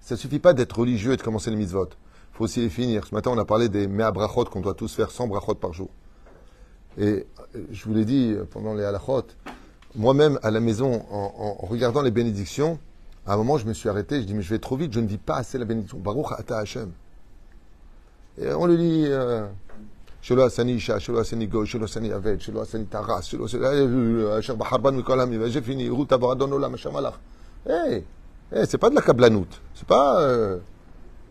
Ça 0.00 0.16
ne 0.16 0.18
suffit 0.18 0.40
pas 0.40 0.52
d'être 0.52 0.76
religieux 0.76 1.12
et 1.12 1.16
de 1.16 1.22
commencer 1.22 1.48
les 1.48 1.56
mitzvot. 1.56 1.90
Faut 2.32 2.44
aussi 2.44 2.60
les 2.60 2.70
finir. 2.70 3.06
Ce 3.06 3.14
matin, 3.14 3.30
on 3.32 3.38
a 3.38 3.44
parlé 3.44 3.68
des 3.68 3.86
mea 3.86 4.10
brachot 4.10 4.44
qu'on 4.46 4.60
doit 4.60 4.74
tous 4.74 4.94
faire 4.94 5.10
100 5.10 5.26
brachot 5.28 5.54
par 5.54 5.72
jour. 5.72 5.88
Et 6.98 7.26
euh, 7.56 7.64
je 7.70 7.84
vous 7.84 7.94
l'ai 7.94 8.04
dit 8.04 8.34
pendant 8.50 8.74
les 8.74 8.84
halachot, 8.84 9.24
moi-même 9.94 10.38
à 10.42 10.50
la 10.50 10.60
maison, 10.60 11.04
en, 11.10 11.58
en 11.62 11.66
regardant 11.66 12.02
les 12.02 12.10
bénédictions, 12.10 12.78
À 13.26 13.34
un 13.34 13.36
moment, 13.36 13.56
je 13.56 13.66
me 13.66 13.72
suis 13.72 13.88
arrêté, 13.88 14.20
je 14.20 14.26
dis, 14.26 14.34
mais 14.34 14.42
je 14.42 14.50
vais 14.50 14.58
trop 14.58 14.76
vite, 14.76 14.92
je 14.92 15.00
ne 15.00 15.06
dis 15.06 15.18
pas 15.18 15.36
assez 15.36 15.56
la 15.58 15.64
bénédiction. 15.64 15.98
Baruch 15.98 16.32
ata 16.36 16.58
Hashem. 16.58 16.90
Et 18.40 18.52
on 18.52 18.66
lui 18.66 18.76
dit, 18.76 19.04
euh, 19.06 19.46
Shelo 20.22 20.42
Asani 20.42 20.74
Isha, 20.74 20.98
Shelo 20.98 21.18
Asani 21.18 21.46
Go, 21.46 21.64
Shelo 21.64 21.84
Asani 21.84 22.10
Aved, 22.10 22.40
Shelo 22.40 22.62
Asani 22.62 22.86
Taras, 22.86 23.22
Shelo 23.22 23.44
Asani 23.44 24.38
Asher 24.38 24.54
Baharban 24.54 24.92
Mikol 24.92 25.20
Hamim, 25.20 25.46
j'ai 25.48 25.62
fini, 25.62 25.88
Rout 25.88 26.10
Aboradon 26.10 26.50
Olam, 26.50 26.74
Hashem 26.74 26.92
Malach. 26.92 27.14
Eh, 27.68 28.02
eh, 28.52 28.66
c'est 28.66 28.78
pas 28.78 28.90
de 28.90 28.96
la 28.96 29.02
kablanout. 29.02 29.46
C'est 29.74 29.86
pas, 29.86 30.20
euh, 30.20 30.58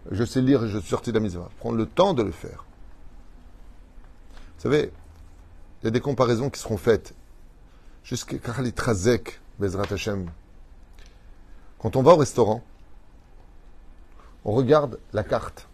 je 0.09 0.23
sais 0.23 0.41
lire 0.41 0.67
je 0.67 0.79
suis 0.79 0.89
sorti 0.89 1.11
de 1.11 1.17
la 1.17 1.21
mitzvah. 1.21 1.49
Prendre 1.59 1.77
le 1.77 1.85
temps 1.85 2.13
de 2.13 2.23
le 2.23 2.31
faire. 2.31 2.65
Vous 4.57 4.63
savez, 4.63 4.91
il 5.81 5.85
y 5.85 5.87
a 5.87 5.91
des 5.91 5.99
comparaisons 5.99 6.49
qui 6.49 6.59
seront 6.59 6.77
faites. 6.77 7.13
Jusqu'à 8.03 8.37
Trazek, 8.75 9.39
Bezrat 9.59 9.91
Hashem. 9.91 10.29
Quand 11.79 11.95
on 11.95 12.01
va 12.01 12.13
au 12.13 12.17
restaurant, 12.17 12.63
on 14.43 14.53
regarde 14.53 14.99
la 15.13 15.23
carte 15.23 15.67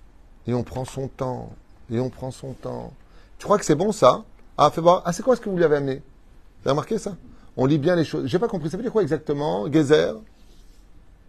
et 0.45 0.53
on 0.53 0.63
prend 0.63 0.85
son 0.85 1.07
temps. 1.07 1.53
Et 1.89 1.99
on 2.01 2.09
prend 2.09 2.31
son 2.31 2.51
temps. 2.51 2.91
Tu 3.37 3.45
crois 3.45 3.57
que 3.57 3.63
c'est 3.63 3.75
bon 3.75 3.93
ça? 3.93 4.25
Ah, 4.57 4.69
fais 4.71 4.81
voir. 4.81 5.03
Ah, 5.05 5.13
c'est 5.13 5.23
quoi 5.23 5.37
ce 5.37 5.41
que 5.41 5.49
vous 5.49 5.55
lui 5.55 5.63
avez 5.63 5.77
amené? 5.77 5.95
Vous 5.95 6.69
avez 6.69 6.71
remarqué 6.71 6.97
ça? 6.97 7.15
On 7.55 7.65
lit 7.65 7.77
bien 7.77 7.95
les 7.95 8.03
choses. 8.03 8.27
J'ai 8.27 8.39
pas 8.39 8.49
compris. 8.49 8.69
Ça 8.69 8.75
veut 8.75 8.83
dire 8.83 8.91
quoi 8.91 9.03
exactement? 9.03 9.71
Gezer? 9.71 10.15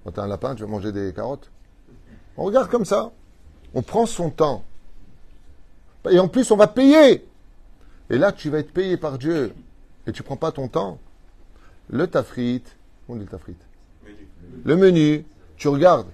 Quand 0.02 0.12
t'as 0.12 0.24
un 0.24 0.26
lapin, 0.26 0.56
tu 0.56 0.62
vas 0.62 0.68
manger 0.68 0.90
des 0.90 1.12
carottes. 1.12 1.50
On 2.38 2.44
regarde 2.44 2.70
comme 2.70 2.84
ça. 2.84 3.10
On 3.74 3.82
prend 3.82 4.06
son 4.06 4.30
temps. 4.30 4.64
Et 6.08 6.18
en 6.18 6.28
plus, 6.28 6.50
on 6.50 6.56
va 6.56 6.68
payer. 6.68 7.26
Et 8.08 8.16
là, 8.16 8.32
tu 8.32 8.48
vas 8.48 8.60
être 8.60 8.72
payé 8.72 8.96
par 8.96 9.18
Dieu. 9.18 9.52
Et 10.06 10.12
tu 10.12 10.22
prends 10.22 10.36
pas 10.36 10.52
ton 10.52 10.68
temps. 10.68 10.98
Le 11.90 12.06
tafrit. 12.06 12.62
On 13.08 13.16
dit 13.16 13.24
le 13.24 13.26
tafrit? 13.26 13.56
Le 14.64 14.76
menu. 14.76 15.26
Tu 15.56 15.68
regardes. 15.68 16.06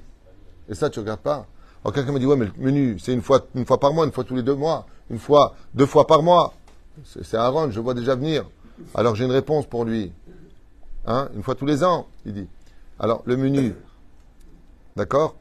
Et 0.69 0.75
ça, 0.75 0.91
tu 0.91 0.99
regardes 0.99 1.21
pas. 1.21 1.47
Alors 1.85 1.93
quelqu'un 1.93 2.13
me 2.13 2.19
dit, 2.19 2.27
ouais, 2.27 2.37
mais 2.37 2.47
le 2.47 2.53
menu, 2.65 2.99
c'est 2.99 3.13
une 3.13 3.21
fois, 3.21 3.47
par 3.79 3.93
mois, 3.93 4.07
une 4.07 4.13
fois 4.13 4.25
tous 4.25 4.35
les 4.35 4.43
deux 4.43 4.55
mois, 4.55 4.87
une 5.11 5.19
fois, 5.19 5.55
deux 5.75 5.85
fois 5.85 6.07
par 6.07 6.23
mois. 6.23 6.55
C'est 7.05 7.23
c'est 7.23 7.37
Aaron, 7.37 7.71
je 7.71 7.79
vois 7.79 7.93
déjà 7.93 8.15
venir. 8.15 8.49
Alors 8.95 9.15
j'ai 9.15 9.27
une 9.27 9.33
réponse 9.33 9.67
pour 9.67 9.85
lui. 9.85 10.11
Hein, 11.07 11.29
une 11.37 11.43
fois 11.43 11.55
tous 11.55 11.67
les 11.67 11.85
ans, 11.85 12.07
il 12.25 12.33
dit. 12.33 12.47
Alors, 12.99 13.23
le 13.27 13.37
menu. 13.37 13.75
D'accord? 14.97 15.37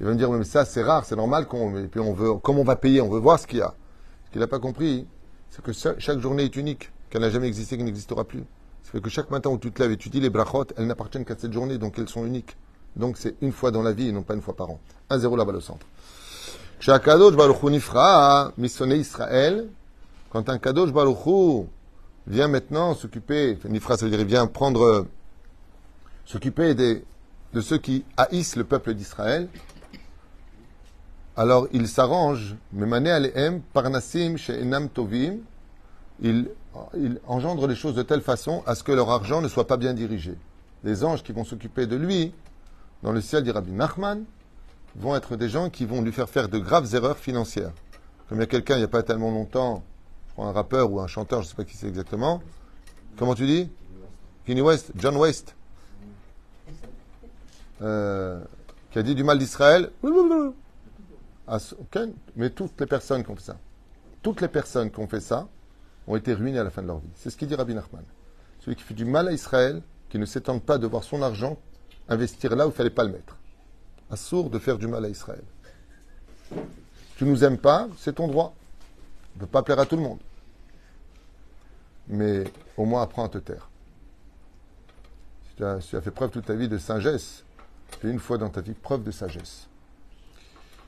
Il 0.00 0.06
va 0.06 0.12
me 0.12 0.16
dire, 0.18 0.30
mais 0.30 0.44
ça, 0.44 0.64
c'est 0.64 0.82
rare, 0.82 1.04
c'est 1.04 1.16
normal 1.16 1.46
qu'on. 1.46 1.76
Et 1.78 1.86
puis 1.86 2.00
on 2.00 2.12
veut, 2.12 2.34
comme 2.34 2.58
on 2.58 2.64
va 2.64 2.76
payer, 2.76 3.00
on 3.00 3.08
veut 3.08 3.20
voir 3.20 3.38
ce 3.38 3.46
qu'il 3.46 3.58
y 3.58 3.62
a. 3.62 3.74
Ce 4.26 4.30
qu'il 4.32 4.40
n'a 4.40 4.46
pas 4.48 4.58
compris, 4.58 5.06
c'est 5.50 5.62
que 5.62 5.72
cha- 5.72 5.98
chaque 5.98 6.18
journée 6.18 6.44
est 6.44 6.56
unique, 6.56 6.90
qu'elle 7.10 7.22
n'a 7.22 7.30
jamais 7.30 7.46
existé, 7.46 7.76
qu'elle 7.76 7.86
n'existera 7.86 8.24
plus. 8.24 8.42
Ça 8.82 8.90
fait 8.90 9.00
que 9.00 9.08
chaque 9.08 9.30
matin 9.30 9.50
où 9.50 9.58
tu 9.58 9.70
te 9.70 9.80
lèves 9.82 9.92
et 9.92 9.96
tu 9.96 10.08
dis 10.08 10.20
les 10.20 10.30
brachot, 10.30 10.66
elles 10.76 10.86
n'appartiennent 10.86 11.24
qu'à 11.24 11.36
cette 11.38 11.52
journée, 11.52 11.78
donc 11.78 11.98
elles 11.98 12.08
sont 12.08 12.26
uniques. 12.26 12.56
Donc 12.96 13.16
c'est 13.16 13.34
une 13.40 13.52
fois 13.52 13.70
dans 13.70 13.82
la 13.82 13.92
vie 13.92 14.08
et 14.08 14.12
non 14.12 14.22
pas 14.22 14.34
une 14.34 14.42
fois 14.42 14.54
par 14.54 14.70
an. 14.70 14.80
1-0 15.10 15.36
la 15.36 15.44
balle 15.44 15.56
au 15.56 15.60
centre. 15.60 15.86
Israël, 18.92 19.68
quand 20.30 20.48
un 20.48 20.58
Kadosh 20.58 20.92
Baruch 20.92 21.26
Hu 21.26 21.64
vient 22.26 22.48
maintenant 22.48 22.94
s'occuper, 22.94 23.58
Nifra 23.68 23.96
ça 23.96 24.04
veut 24.06 24.10
dire 24.10 24.20
il 24.20 24.26
vient 24.26 24.46
prendre, 24.46 24.82
euh, 24.82 25.08
s'occuper 26.24 26.74
des, 26.74 27.04
de 27.52 27.60
ceux 27.60 27.78
qui 27.78 28.04
haïssent 28.16 28.56
le 28.56 28.64
peuple 28.64 28.94
d'Israël, 28.94 29.48
alors 31.36 31.66
il 31.72 31.88
s'arrange, 31.88 32.56
Memane 32.72 33.08
Alehem, 33.08 33.60
Parnasim 33.72 34.36
She'enam 34.36 34.88
Tovim, 34.88 35.38
il, 36.20 36.48
il 36.96 37.20
engendre 37.26 37.66
les 37.66 37.74
choses 37.74 37.94
de 37.94 38.02
telle 38.02 38.20
façon 38.20 38.62
à 38.66 38.74
ce 38.74 38.84
que 38.84 38.92
leur 38.92 39.10
argent 39.10 39.40
ne 39.40 39.48
soit 39.48 39.66
pas 39.66 39.76
bien 39.76 39.94
dirigé. 39.94 40.36
Les 40.84 41.02
anges 41.04 41.22
qui 41.22 41.32
vont 41.32 41.44
s'occuper 41.44 41.86
de 41.86 41.96
lui, 41.96 42.32
dans 43.02 43.12
le 43.12 43.20
ciel, 43.20 43.42
dit 43.42 43.50
Rabbi 43.50 43.72
Nachman, 43.72 44.24
vont 44.96 45.16
être 45.16 45.36
des 45.36 45.48
gens 45.48 45.70
qui 45.70 45.86
vont 45.86 46.02
lui 46.02 46.12
faire 46.12 46.28
faire 46.28 46.48
de 46.48 46.58
graves 46.58 46.94
erreurs 46.94 47.18
financières. 47.18 47.72
Comme 48.28 48.38
il 48.38 48.42
y 48.42 48.44
a 48.44 48.46
quelqu'un, 48.46 48.76
il 48.76 48.78
n'y 48.78 48.84
a 48.84 48.88
pas 48.88 49.02
tellement 49.02 49.30
longtemps, 49.30 49.82
un 50.38 50.52
rappeur 50.52 50.90
ou 50.92 51.00
un 51.00 51.06
chanteur, 51.06 51.42
je 51.42 51.46
ne 51.46 51.50
sais 51.50 51.56
pas 51.56 51.64
qui 51.64 51.76
c'est 51.76 51.88
exactement. 51.88 52.42
Comment 53.16 53.34
tu 53.34 53.46
dis? 53.46 53.70
Kenny 54.46 54.60
West, 54.60 54.92
John 54.96 55.16
West, 55.16 55.54
euh, 57.82 58.40
qui 58.90 58.98
a 58.98 59.02
dit 59.02 59.14
du 59.14 59.24
mal 59.24 59.38
d'Israël. 59.38 59.90
Mais 62.36 62.50
toutes 62.50 62.80
les 62.80 62.86
personnes 62.86 63.24
qui 63.24 63.30
ont 63.30 63.36
fait 63.36 63.42
ça, 63.42 63.58
toutes 64.22 64.40
les 64.40 64.48
personnes 64.48 64.90
qui 64.90 65.00
ont 65.00 65.08
ça 65.20 65.48
ont 66.06 66.16
été 66.16 66.32
ruinées 66.34 66.58
à 66.58 66.64
la 66.64 66.70
fin 66.70 66.82
de 66.82 66.86
leur 66.86 66.98
vie. 66.98 67.10
C'est 67.14 67.30
ce 67.30 67.36
qu'il 67.36 67.48
dit 67.48 67.54
Rabbi 67.54 67.74
Nachman. 67.74 68.04
Celui 68.60 68.76
qui 68.76 68.82
fait 68.82 68.94
du 68.94 69.04
mal 69.04 69.28
à 69.28 69.32
Israël, 69.32 69.82
qui 70.08 70.18
ne 70.18 70.26
s'étend 70.26 70.58
pas 70.58 70.78
de 70.78 70.86
voir 70.86 71.04
son 71.04 71.22
argent 71.22 71.58
investir 72.08 72.54
là 72.54 72.66
où 72.66 72.70
il 72.70 72.72
ne 72.72 72.76
fallait 72.76 72.90
pas 72.90 73.04
le 73.04 73.12
mettre. 73.12 73.36
Assourd 74.10 74.50
de 74.50 74.58
faire 74.58 74.78
du 74.78 74.86
mal 74.86 75.04
à 75.04 75.08
Israël. 75.08 75.42
Tu 77.16 77.24
nous 77.24 77.44
aimes 77.44 77.58
pas, 77.58 77.88
c'est 77.98 78.14
ton 78.14 78.28
droit. 78.28 78.54
On 79.34 79.38
ne 79.38 79.40
peut 79.40 79.50
pas 79.50 79.62
plaire 79.62 79.78
à 79.78 79.86
tout 79.86 79.96
le 79.96 80.02
monde. 80.02 80.18
Mais 82.08 82.44
au 82.76 82.84
moins 82.84 83.02
apprends 83.02 83.24
à 83.24 83.28
te 83.28 83.38
taire. 83.38 83.68
Si 85.48 85.56
tu 85.56 85.64
as, 85.64 85.80
si 85.80 85.88
tu 85.90 85.96
as 85.96 86.00
fait 86.00 86.10
preuve 86.10 86.30
toute 86.30 86.46
ta 86.46 86.54
vie 86.54 86.68
de 86.68 86.78
sagesse, 86.78 87.44
fais 88.00 88.10
une 88.10 88.18
fois 88.18 88.38
dans 88.38 88.50
ta 88.50 88.60
vie 88.60 88.74
preuve 88.74 89.02
de 89.02 89.10
sagesse. 89.10 89.68
Nazim 89.70 89.72
et 89.72 89.72
Ben 89.72 89.72
Hatzadik, 89.72 89.72
Sheno 89.72 89.72
Oler 89.74 90.12
Bederech 90.14 90.52
Yachar. 90.54 90.83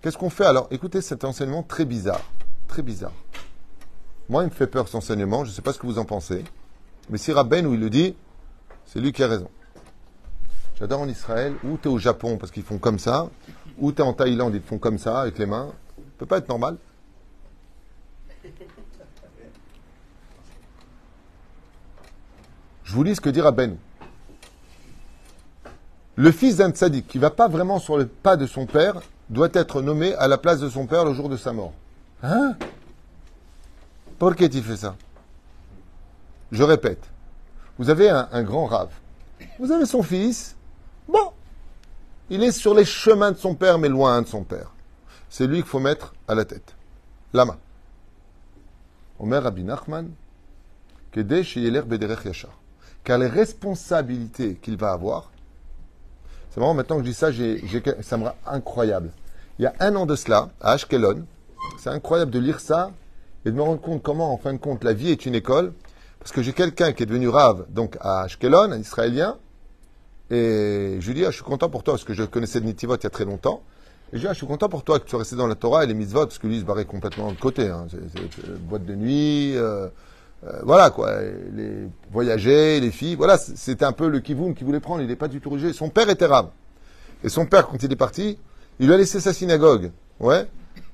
Qu'est-ce 0.00 0.18
qu'on 0.18 0.30
fait 0.30 0.44
alors? 0.44 0.68
Écoutez 0.70 1.00
cet 1.00 1.24
enseignement 1.24 1.62
très 1.62 1.84
bizarre. 1.84 2.20
Très 2.68 2.82
bizarre. 2.82 3.12
Moi, 4.28 4.42
il 4.42 4.46
me 4.46 4.50
fait 4.50 4.66
peur 4.66 4.86
cet 4.86 4.94
enseignement. 4.96 5.44
Je 5.44 5.50
ne 5.50 5.54
sais 5.54 5.62
pas 5.62 5.72
ce 5.72 5.78
que 5.78 5.86
vous 5.86 5.98
en 5.98 6.04
pensez. 6.04 6.44
Mais 7.10 7.18
si 7.18 7.32
Rabben, 7.32 7.66
où 7.66 7.74
il 7.74 7.80
le 7.80 7.90
dit, 7.90 8.16
c'est 8.86 9.00
lui 9.00 9.12
qui 9.12 9.22
a 9.22 9.28
raison. 9.28 9.50
J'adore 10.78 11.00
en 11.00 11.08
Israël, 11.08 11.54
ou 11.62 11.78
tu 11.78 11.88
es 11.88 11.90
au 11.90 11.98
Japon 11.98 12.36
parce 12.36 12.50
qu'ils 12.50 12.62
font 12.64 12.78
comme 12.78 12.98
ça, 12.98 13.30
ou 13.78 13.92
tu 13.92 14.02
es 14.02 14.04
en 14.04 14.12
Thaïlande, 14.12 14.54
ils 14.54 14.62
font 14.62 14.78
comme 14.78 14.98
ça 14.98 15.20
avec 15.20 15.38
les 15.38 15.46
mains. 15.46 15.72
Ça 15.96 16.02
peut 16.18 16.26
pas 16.26 16.38
être 16.38 16.48
normal. 16.48 16.78
Je 22.84 22.92
vous 22.92 23.02
lis 23.02 23.14
ce 23.14 23.20
que 23.20 23.30
dit 23.30 23.40
Rabben. 23.40 23.76
Le 26.16 26.30
fils 26.30 26.56
d'un 26.56 26.70
tzaddik 26.70 27.06
qui 27.06 27.18
va 27.18 27.30
pas 27.30 27.48
vraiment 27.48 27.78
sur 27.78 27.96
le 27.96 28.06
pas 28.06 28.36
de 28.36 28.46
son 28.46 28.66
père 28.66 29.00
doit 29.30 29.48
être 29.52 29.82
nommé 29.82 30.14
à 30.14 30.28
la 30.28 30.38
place 30.38 30.60
de 30.60 30.68
son 30.68 30.86
père 30.86 31.04
le 31.04 31.14
jour 31.14 31.28
de 31.28 31.36
sa 31.36 31.52
mort. 31.52 31.72
Hein? 32.22 32.56
Pourquoi 34.18 34.48
tu 34.48 34.62
fais 34.62 34.76
ça? 34.76 34.96
Je 36.52 36.62
répète. 36.62 37.02
Vous 37.78 37.90
avez 37.90 38.08
un, 38.10 38.28
un 38.30 38.42
grand 38.42 38.66
rave. 38.66 38.92
Vous 39.58 39.72
avez 39.72 39.86
son 39.86 40.02
fils. 40.02 40.54
Bon. 41.08 41.32
Il 42.30 42.42
est 42.42 42.52
sur 42.52 42.74
les 42.74 42.84
chemins 42.84 43.32
de 43.32 43.36
son 43.36 43.54
père, 43.54 43.78
mais 43.78 43.88
loin 43.88 44.22
de 44.22 44.26
son 44.26 44.44
père. 44.44 44.72
C'est 45.28 45.46
lui 45.46 45.56
qu'il 45.56 45.66
faut 45.66 45.80
mettre 45.80 46.14
à 46.28 46.34
la 46.34 46.44
tête. 46.44 46.74
Lama. 47.32 47.58
Omer 49.18 49.42
Rabbi 49.42 49.64
Nachman, 49.64 50.10
Kedesh 51.12 51.56
Yeler 51.56 51.82
Bederech 51.82 52.24
Yachar. 52.24 52.52
Car 53.02 53.18
les 53.18 53.26
responsabilités 53.26 54.54
qu'il 54.54 54.76
va 54.76 54.92
avoir, 54.92 55.30
c'est 56.54 56.60
marrant, 56.60 56.74
maintenant 56.74 56.98
que 56.98 57.02
je 57.02 57.08
dis 57.08 57.14
ça, 57.14 57.30
ça 58.02 58.16
me 58.16 58.26
rend 58.26 58.34
incroyable. 58.46 59.10
Il 59.58 59.64
y 59.64 59.66
a 59.66 59.74
un 59.80 59.96
an 59.96 60.06
de 60.06 60.14
cela, 60.14 60.50
à 60.60 60.72
Ashkelon, 60.72 61.24
c'est 61.80 61.90
incroyable 61.90 62.30
de 62.30 62.38
lire 62.38 62.60
ça 62.60 62.92
et 63.44 63.50
de 63.50 63.56
me 63.56 63.62
rendre 63.62 63.80
compte 63.80 64.04
comment, 64.04 64.32
en 64.32 64.36
fin 64.36 64.52
de 64.52 64.58
compte, 64.58 64.84
la 64.84 64.92
vie 64.92 65.10
est 65.10 65.26
une 65.26 65.34
école. 65.34 65.72
Parce 66.20 66.30
que 66.30 66.42
j'ai 66.42 66.52
quelqu'un 66.52 66.92
qui 66.92 67.02
est 67.02 67.06
devenu 67.06 67.28
rave, 67.28 67.66
donc 67.70 67.96
à 68.00 68.22
Ashkelon, 68.22 68.70
un 68.70 68.78
Israélien, 68.78 69.36
et 70.30 70.98
je 71.00 71.06
lui 71.08 71.14
dis, 71.14 71.24
ah, 71.24 71.30
je 71.30 71.34
suis 71.34 71.44
content 71.44 71.68
pour 71.68 71.82
toi, 71.82 71.94
parce 71.94 72.04
que 72.04 72.14
je 72.14 72.22
connaissais 72.22 72.60
de 72.60 72.66
Nitivot 72.66 72.96
il 72.96 73.02
y 73.02 73.06
a 73.06 73.10
très 73.10 73.24
longtemps. 73.24 73.62
Et 74.12 74.16
je 74.16 74.18
lui 74.18 74.20
dis, 74.20 74.26
ah, 74.28 74.32
je 74.32 74.38
suis 74.38 74.46
content 74.46 74.68
pour 74.68 74.84
toi 74.84 75.00
que 75.00 75.04
tu 75.04 75.10
sois 75.10 75.18
resté 75.18 75.34
dans 75.34 75.48
la 75.48 75.56
Torah 75.56 75.82
et 75.82 75.88
les 75.88 75.94
mitzvot, 75.94 76.26
parce 76.26 76.38
que 76.38 76.46
lui, 76.46 76.56
il 76.56 76.60
se 76.60 76.64
barrait 76.64 76.84
complètement 76.84 77.32
de 77.32 77.36
côté. 77.36 77.68
Hein. 77.68 77.88
C'est, 77.90 78.58
boîte 78.60 78.84
de 78.86 78.94
nuit, 78.94 79.56
euh, 79.56 79.88
euh, 80.46 80.60
voilà 80.62 80.90
quoi, 80.90 81.20
les 81.54 81.88
voyager, 82.12 82.80
les 82.80 82.90
filles, 82.90 83.14
voilà, 83.14 83.38
c'était 83.38 83.84
un 83.84 83.92
peu 83.92 84.08
le 84.08 84.20
kivoun 84.20 84.54
qu'il 84.54 84.66
voulait 84.66 84.80
prendre, 84.80 85.00
il 85.00 85.08
n'est 85.08 85.16
pas 85.16 85.28
du 85.28 85.40
tout 85.40 85.50
religieux. 85.50 85.72
Son 85.72 85.88
père 85.88 86.10
était 86.10 86.26
rave. 86.26 86.48
Et 87.22 87.28
son 87.28 87.46
père, 87.46 87.66
quand 87.66 87.82
il 87.82 87.90
est 87.90 87.96
parti, 87.96 88.38
il 88.78 88.86
lui 88.86 88.94
a 88.94 88.96
laissé 88.98 89.20
sa 89.20 89.32
synagogue. 89.32 89.90
Ouais. 90.20 90.46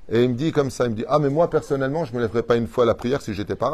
Et 0.09 0.23
il 0.23 0.29
me 0.29 0.35
dit 0.35 0.51
comme 0.51 0.69
ça, 0.69 0.85
il 0.85 0.91
me 0.91 0.95
dit, 0.95 1.05
ah 1.07 1.19
mais 1.19 1.29
moi 1.29 1.49
personnellement, 1.49 2.05
je 2.05 2.13
me 2.13 2.21
lèverais 2.21 2.43
pas 2.43 2.55
une 2.55 2.67
fois 2.67 2.85
à 2.85 2.87
la 2.87 2.95
prière 2.95 3.21
si 3.21 3.33
j'étais 3.33 3.55
pas. 3.55 3.69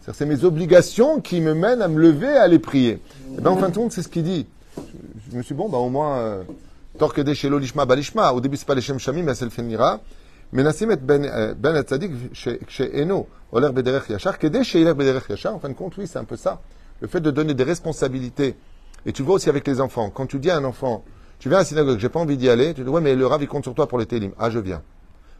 C'est-à-dire, 0.00 0.14
C'est 0.14 0.26
mes 0.26 0.44
obligations 0.44 1.20
qui 1.20 1.40
me 1.40 1.54
mènent 1.54 1.82
à 1.82 1.88
me 1.88 2.00
lever 2.00 2.26
et 2.26 2.36
à 2.36 2.42
aller 2.42 2.58
prier. 2.58 3.00
Et 3.36 3.40
ben, 3.40 3.50
en 3.50 3.56
fin 3.56 3.68
de 3.68 3.74
compte, 3.74 3.92
c'est 3.92 4.02
ce 4.02 4.08
qu'il 4.08 4.24
dit. 4.24 4.46
Je, 5.30 5.36
me 5.36 5.42
suis 5.42 5.54
dit, 5.54 5.58
bon, 5.58 5.68
bah, 5.68 5.78
au 5.78 5.88
moins, 5.88 6.18
euh, 6.18 6.42
Torkede 6.98 7.32
chez 7.34 7.48
l'olishma 7.48 7.84
balishma. 7.84 8.32
Au 8.32 8.40
début, 8.40 8.56
c'est 8.56 8.66
pas 8.66 8.74
les 8.74 8.80
shem 8.80 8.98
mais 9.22 9.34
c'est 9.34 9.44
le 9.44 9.50
finira. 9.50 10.00
Ben 10.52 10.66
Hatzadik 10.66 12.34
chez 12.34 12.60
chez 12.68 13.02
Eno, 13.02 13.26
Oler 13.52 13.72
Bederech 13.72 14.10
Yachar, 14.10 14.38
Kede 14.38 14.62
chez 14.62 14.82
Oler 14.82 14.92
Bederech 14.92 15.28
Yachar. 15.30 15.54
En 15.54 15.58
fin 15.58 15.70
de 15.70 15.74
compte, 15.74 15.96
oui, 15.96 16.06
c'est 16.06 16.18
un 16.18 16.24
peu 16.24 16.36
ça. 16.36 16.60
Le 17.00 17.08
fait 17.08 17.20
de 17.20 17.30
donner 17.30 17.54
des 17.54 17.64
responsabilités. 17.64 18.54
Et 19.06 19.12
tu 19.12 19.22
vois 19.22 19.36
aussi 19.36 19.48
avec 19.48 19.66
les 19.66 19.80
enfants. 19.80 20.10
Quand 20.10 20.26
tu 20.26 20.38
dis 20.38 20.50
à 20.50 20.58
un 20.58 20.64
enfant, 20.64 21.04
tu 21.38 21.48
viens 21.48 21.58
à 21.58 21.60
la 21.62 21.64
synagogue, 21.64 21.98
j'ai 21.98 22.10
pas 22.10 22.20
envie 22.20 22.36
d'y 22.36 22.48
aller, 22.48 22.74
tu 22.74 22.84
dis, 22.84 22.88
ouais, 22.88 23.00
mais 23.00 23.16
le 23.16 23.26
rav, 23.26 23.42
il 23.42 23.48
compte 23.48 23.64
sur 23.64 23.74
toi 23.74 23.88
pour 23.88 23.98
les 23.98 24.06
télim. 24.06 24.32
Ah, 24.38 24.50
je 24.50 24.58
viens. 24.58 24.82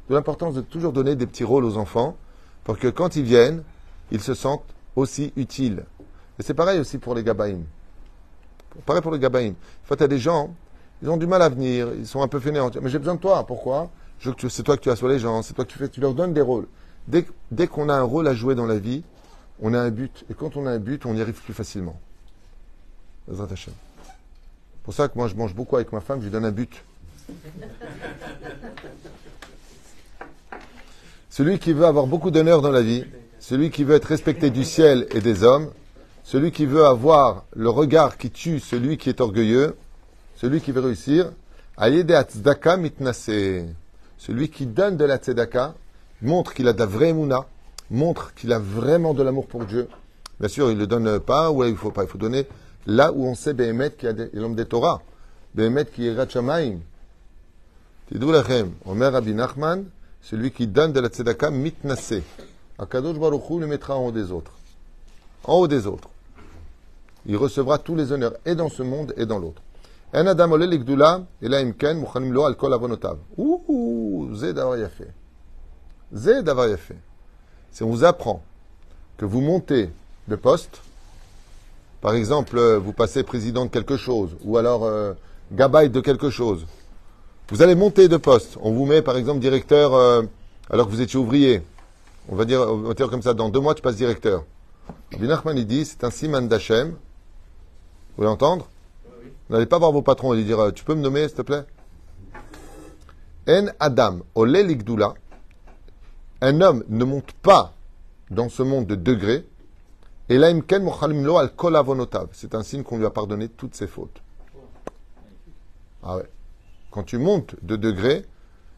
De 0.09 0.15
l'importance 0.15 0.55
de 0.55 0.63
toujours 0.63 0.93
donner 0.93 1.15
des 1.15 1.27
petits 1.27 1.45
rôles 1.45 1.65
aux 1.65 1.77
enfants 1.77 2.17
pour 2.65 2.79
que 2.79 2.89
quand 2.89 3.15
ils 3.15 3.23
viennent, 3.23 3.63
ils 4.11 4.21
se 4.21 4.35
sentent 4.35 4.65
aussi 4.97 5.33
utiles. 5.37 5.85
Et 6.41 6.43
c'est 6.43 6.55
pareil 6.55 6.81
aussi 6.81 6.99
pour 6.99 7.15
les 7.15 7.23
Gabaïm. 7.23 7.65
Pareil 8.87 9.03
pour 9.03 9.13
les 9.13 9.19
Gabaïm. 9.19 9.51
Une 9.51 9.55
fois, 9.85 9.97
tu 9.97 10.09
des 10.09 10.19
gens, 10.19 10.55
ils 11.03 11.11
ont 11.11 11.19
du 11.19 11.27
mal 11.27 11.43
à 11.43 11.51
venir, 11.51 11.89
ils 11.97 12.07
sont 12.07 12.23
un 12.23 12.29
peu 12.29 12.41
fainéants. 12.41 12.71
Mais 12.81 12.89
j'ai 12.89 12.99
besoin 12.99 13.15
de 13.15 13.21
toi. 13.21 13.47
Pourquoi? 13.47 13.91
C'est 14.49 14.63
toi 14.63 14.77
que 14.77 14.83
tu 14.83 14.91
assois 14.91 15.11
les 15.11 15.19
gens, 15.19 15.43
c'est 15.43 15.55
toi 15.55 15.65
tu 15.65 15.79
fais, 15.79 15.89
tu 15.89 16.01
leur 16.01 16.15
donnes 16.15 16.33
des 16.33 16.41
rôles. 16.41 16.67
Dès, 17.09 17.27
dès 17.51 17.67
qu'on 17.67 17.89
a 17.89 17.95
un 17.95 18.03
rôle 18.03 18.29
à 18.29 18.35
jouer 18.35 18.55
dans 18.55 18.67
la 18.67 18.79
vie, 18.79 19.03
on 19.61 19.75
a 19.75 19.81
un 19.81 19.91
but. 19.91 20.25
Et 20.31 20.35
quand 20.35 20.57
on 20.57 20.67
a 20.67 20.71
un 20.71 20.79
but, 20.79 21.05
on 21.07 21.15
y 21.17 21.21
arrive 21.21 21.41
plus 21.43 21.55
facilement. 21.55 21.99
C'est 23.29 23.37
pour 24.85 24.95
ça 24.95 25.09
que 25.09 25.17
moi, 25.17 25.29
je 25.29 25.35
mange 25.35 25.55
beaucoup 25.55 25.77
avec 25.77 25.93
ma 25.93 26.01
femme, 26.01 26.21
je 26.21 26.25
lui 26.25 26.31
donne 26.31 26.45
un 26.45 26.53
but. 26.53 26.85
Celui 31.31 31.59
qui 31.59 31.73
veut 31.73 31.87
avoir 31.87 32.07
beaucoup 32.07 32.31
d'honneur 32.31 32.61
dans 32.63 32.71
la 32.71 32.83
vie, 32.83 33.05
celui 33.41 33.71
qui 33.71 33.85
veut 33.85 33.95
être 33.95 34.05
respecté 34.05 34.51
du 34.51 34.65
ciel 34.65 35.07
et 35.13 35.21
des 35.21 35.45
hommes, 35.45 35.71
celui 36.25 36.53
qui 36.53 36.67
veut 36.67 36.85
avoir 36.85 37.45
le 37.55 37.71
regard 37.71 38.19
qui 38.19 38.31
tue 38.31 38.61
celui 38.61 38.99
qui 38.99 39.09
est 39.09 39.21
orgueilleux, 39.21 39.77
celui 40.37 40.61
qui 40.61 40.73
veut 40.73 40.81
réussir, 40.81 41.33
ayede 41.79 42.13
tzedaka 42.23 42.77
mitnase. 42.77 43.65
Celui 44.25 44.51
qui 44.51 44.67
donne 44.67 44.97
de 44.97 45.05
la 45.05 45.17
tzedaka 45.17 45.75
montre 46.21 46.55
qu'il 46.55 46.69
a 46.69 46.73
de 46.73 46.79
la 46.79 46.87
vraie 46.87 47.13
mouna, 47.13 47.45
montre 47.91 48.33
qu'il 48.35 48.53
a 48.53 48.61
vraiment 48.61 49.15
de 49.15 49.23
l'amour 49.25 49.49
pour 49.49 49.65
Dieu. 49.65 49.89
Bien 50.39 50.49
sûr, 50.49 50.71
il 50.71 50.77
ne 50.77 50.83
le 50.83 50.87
donne 50.87 51.19
pas, 51.19 51.51
ou 51.51 51.65
il 51.65 51.75
faut 51.75 51.91
pas, 51.91 52.05
il 52.05 52.09
faut 52.09 52.19
donner 52.19 52.47
là 52.87 53.11
où 53.13 53.25
on 53.27 53.35
sait 53.35 53.53
Behemet 53.53 53.91
qui 53.99 54.07
a 54.07 54.13
l'homme 54.33 54.55
des 54.55 54.67
Torah. 54.67 55.03
Behemet 55.57 55.87
qui 55.87 56.07
est 56.07 56.15
Ratchamaim. 56.15 56.79
Tidou 58.13 58.31
lachem, 58.31 58.71
Omer 58.87 59.11
Rabbi 59.11 59.35
Nachman, 59.35 59.87
celui 60.21 60.53
qui 60.53 60.69
donne 60.69 60.93
de 60.93 61.01
la 61.01 61.09
tzedaka 61.09 61.51
mitnase. 61.51 62.23
Akadosh 62.79 63.19
Baruch 63.19 63.51
Hu 63.51 63.59
le 63.59 63.67
mettra 63.67 63.97
en 63.97 64.07
haut 64.07 64.13
des 64.13 64.31
autres. 64.31 64.53
En 65.43 65.55
haut 65.55 65.67
des 65.67 65.89
autres. 65.89 66.11
Il 67.27 67.37
recevra 67.37 67.79
tous 67.79 67.97
les 67.97 68.13
honneurs, 68.13 68.35
et 68.47 68.55
dans 68.55 68.69
ce 68.69 68.85
monde, 68.85 69.15
et 69.17 69.27
dans 69.27 69.41
l'autre. 69.41 69.63
En 70.15 70.27
adam 70.27 70.53
ole 70.53 70.67
ligdula, 70.67 71.27
ela 71.41 71.61
imken, 71.61 71.99
muchanim 71.99 72.33
lo 72.33 72.45
al 72.45 72.57
kol 72.57 72.73
avonotav. 72.75 73.19
Ouh, 73.39 74.29
zé 74.35 74.53
davar 74.53 74.79
yafé. 74.79 75.07
Zé 76.13 76.43
davar 76.43 76.69
yafé. 76.69 76.97
Si 77.71 77.83
on 77.83 77.89
vous 77.89 78.05
apprend 78.05 78.43
que 79.17 79.25
vous 79.25 79.41
montez 79.41 79.91
de 80.29 80.37
poste, 80.37 80.83
par 82.03 82.15
exemple, 82.15 82.59
euh, 82.59 82.79
vous 82.79 82.93
passez 82.93 83.23
président 83.23 83.65
de 83.65 83.71
quelque 83.71 83.97
chose, 83.97 84.37
ou 84.45 84.59
alors 84.59 84.85
euh, 84.85 85.15
gabaï 85.53 85.89
de 85.89 86.01
quelque 86.01 86.29
chose, 86.29 86.67
vous 87.49 87.63
allez 87.63 87.75
monter 87.75 88.09
de 88.09 88.17
poste. 88.19 88.59
On 88.61 88.73
vous 88.73 88.85
met, 88.85 89.01
par 89.01 89.17
exemple, 89.17 89.41
directeur 89.41 89.95
euh, 89.95 90.23
alors 90.69 90.87
que 90.87 90.91
vous 90.93 91.01
étiez 91.01 91.19
ouvrier. 91.19 91.63
On 92.29 92.37
va 92.37 92.45
dire, 92.45 92.61
on 92.61 92.79
va 92.79 92.95
dire 92.95 93.09
comme 93.09 93.23
ça, 93.23 93.33
dans 93.33 93.49
deux 93.49 93.61
mois, 93.61 93.75
tu 93.75 93.83
passes 93.83 93.97
directeur. 93.97 94.45
Rabbi 95.13 95.27
Nachman, 95.27 95.57
il 95.57 95.67
dit, 95.67 95.85
c'est 95.85 96.05
un 96.05 96.11
siman 96.11 96.47
d'Hachem. 96.49 96.91
Vous 96.91 96.97
voulez 98.17 98.29
entendre? 98.29 98.69
N'allez 99.53 99.67
pas 99.67 99.79
voir 99.79 99.93
vos 99.93 100.01
patrons 100.01 100.33
et 100.33 100.43
dire, 100.43 100.73
tu 100.73 100.83
peux 100.83 100.95
me 100.95 101.03
nommer, 101.03 101.29
s'il 101.29 101.37
te 101.37 101.43
plaît? 101.43 101.67
En 103.47 103.67
Adam, 103.81 104.21
ligdula. 104.35 105.13
Un 106.41 106.63
homme 106.63 106.85
ne 106.89 107.05
monte 107.05 107.33
pas 107.33 107.75
dans 108.31 108.49
ce 108.49 108.63
monde 108.63 108.87
de 108.87 108.95
degrés. 108.95 109.47
Et 110.31 110.39
là, 110.39 110.47
imken 110.49 110.83
mochalim 110.83 111.23
lo 111.23 111.37
al 111.37 111.55
kol 111.55 111.77
avonotav. 111.77 112.29
C'est 112.33 112.55
un 112.55 112.63
signe 112.63 112.83
qu'on 112.83 112.97
lui 112.97 113.05
a 113.05 113.11
pardonné 113.11 113.51
toutes 113.51 113.75
ses 113.75 113.87
fautes. 113.87 114.23
Ah 116.03 116.17
ouais. 116.17 116.31
Quand 116.91 117.03
tu 117.03 117.19
montes 117.19 117.55
de 117.61 117.77
degrés, 117.77 118.25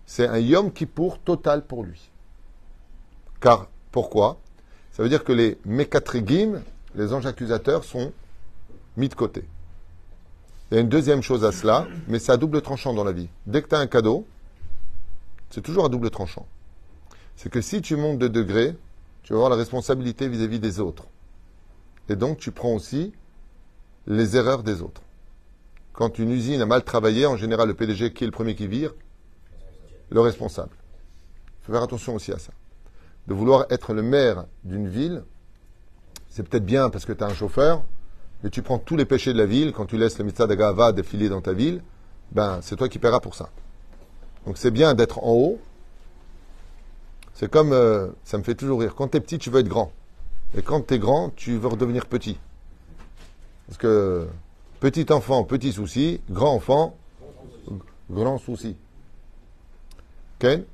c'est 0.07 0.27
un 0.27 0.39
yom 0.39 0.73
kippour 0.73 1.21
total 1.21 1.65
pour 1.65 1.85
lui. 1.85 2.11
Car, 3.41 3.69
pourquoi? 3.93 4.41
Ça 4.91 5.05
veut 5.05 5.09
dire 5.09 5.23
que 5.23 5.33
les 5.33 5.57
mékatrégim, 5.65 6.63
les 6.97 7.13
anges 7.13 7.27
accusateurs, 7.27 7.85
sont 7.85 8.13
mis 8.97 9.09
de 9.09 9.15
côté. 9.15 9.45
Il 10.75 10.79
y 10.79 10.81
a 10.81 10.83
une 10.83 10.89
deuxième 10.89 11.23
chose 11.23 11.45
à 11.45 11.53
cela, 11.53 11.87
mais 12.09 12.19
c'est 12.19 12.33
à 12.33 12.37
double 12.37 12.61
tranchant 12.61 12.93
dans 12.93 13.05
la 13.05 13.13
vie. 13.13 13.29
Dès 13.47 13.63
que 13.63 13.69
tu 13.69 13.77
as 13.77 13.79
un 13.79 13.87
cadeau, 13.87 14.27
c'est 15.51 15.61
toujours 15.61 15.85
à 15.85 15.89
double 15.89 16.11
tranchant. 16.11 16.49
C'est 17.37 17.49
que 17.49 17.61
si 17.61 17.81
tu 17.81 17.95
montes 17.95 18.19
de 18.19 18.27
degré, 18.27 18.75
tu 19.23 19.33
vas 19.33 19.37
avoir 19.37 19.51
la 19.51 19.57
responsabilité 19.57 20.27
vis-à-vis 20.27 20.59
des 20.59 20.81
autres. 20.81 21.05
Et 22.09 22.17
donc, 22.17 22.39
tu 22.39 22.51
prends 22.51 22.75
aussi 22.75 23.13
les 24.09 24.37
erreurs 24.37 24.65
des 24.65 24.83
autres. 24.83 25.03
Quand 25.93 26.19
une 26.19 26.33
usine 26.33 26.61
a 26.61 26.67
mal 26.67 26.83
travaillé, 26.83 27.25
en 27.25 27.37
général, 27.37 27.69
le 27.69 27.75
PDG, 27.75 28.13
qui 28.13 28.25
est 28.25 28.27
le 28.27 28.33
premier 28.33 28.57
qui 28.57 28.67
vire 28.67 28.97
Le 30.11 30.19
responsable. 30.19 30.75
Il 31.63 31.67
faut 31.67 31.73
faire 31.73 31.85
attention 31.85 32.17
aussi 32.17 32.33
à 32.33 32.39
ça. 32.41 32.51
De 33.29 33.35
vouloir 33.35 33.67
être 33.71 33.95
le 33.95 34.03
maire 34.03 34.47
d'une 34.65 34.89
ville, 34.89 35.23
c'est 36.31 36.43
peut-être 36.43 36.67
bien 36.67 36.91
parce 36.91 37.05
que 37.05 37.13
tu 37.13 37.23
as 37.23 37.29
un 37.29 37.35
chauffeur, 37.35 37.85
mais 38.45 38.51
tu 38.51 38.61
prends 38.61 38.79
tous 38.79 38.95
les 38.95 39.07
péchés 39.07 39.33
de 39.33 39.39
la 39.39 39.47
ville, 39.47 39.73
quand 39.73 39.87
tu 39.87 39.97
laisses 39.97 40.19
le 40.19 40.25
mitzvah 40.27 40.47
d'Agava 40.47 40.93
défiler 40.93 41.31
dans 41.31 41.41
ta 41.41 41.55
ville, 41.55 41.83
ben, 42.31 42.59
c'est 42.61 42.77
toi 42.77 42.91
qui 42.91 42.99
paieras 42.99 43.21
pour 43.21 43.35
ça. 43.35 43.49
Donc 44.47 44.59
c'est 44.59 44.71
bien 44.71 44.93
d'être 44.93 45.25
en 45.25 45.33
haut. 45.33 45.59
C'est 47.33 47.51
comme, 47.51 47.73
euh, 47.73 48.09
ça 48.23 48.37
me 48.37 48.43
fait 48.43 48.55
toujours 48.55 48.81
rire, 48.81 48.95
quand 48.95 49.09
t'es 49.09 49.21
petit, 49.21 49.39
tu 49.39 49.49
veux 49.49 49.61
être 49.61 49.69
grand. 49.69 49.93
Et 50.55 50.61
quand 50.61 50.83
t'es 50.83 50.99
grand, 50.99 51.31
tu 51.35 51.57
veux 51.57 51.69
redevenir 51.69 52.05
petit. 52.05 52.39
Parce 53.67 53.79
que 53.79 54.29
petit 54.79 55.11
enfant, 55.11 55.45
petit 55.45 55.73
souci, 55.73 56.21
grand 56.29 56.55
enfant, 56.55 56.99
grand 58.11 58.37
souci. 58.37 58.77
Ken? 60.39 60.65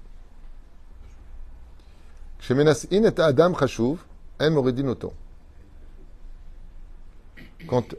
Adam 3.18 3.54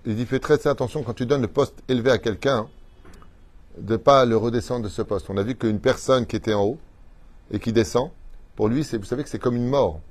il 0.06 0.16
dit 0.16 0.26
fais 0.26 0.40
très 0.40 0.68
attention 0.68 1.04
quand 1.04 1.14
tu 1.14 1.26
donnes 1.26 1.42
le 1.42 1.48
poste 1.48 1.76
élevé 1.88 2.12
à 2.12 2.18
quelqu'un, 2.18 2.68
de 3.78 3.96
pas 3.96 4.26
le 4.26 4.36
redescendre 4.36 4.84
de 4.84 4.90
ce 4.90 5.02
poste. 5.02 5.30
On 5.30 5.38
a 5.38 5.44
vu 5.44 5.56
qu'une 5.56 5.80
personne 5.80 6.26
qui 6.26 6.36
était 6.36 6.54
en 6.54 6.64
haut 6.64 6.78
et 7.52 7.60
qui 7.60 7.72
descend, 7.72 8.10
pour 8.56 8.68
lui, 8.68 8.84
c'est, 8.84 8.98
vous 8.98 9.06
savez 9.06 9.24
que 9.24 9.30
c'est 9.30 9.40
comme 9.40 9.56
une 9.56 9.68
mort 9.68 10.02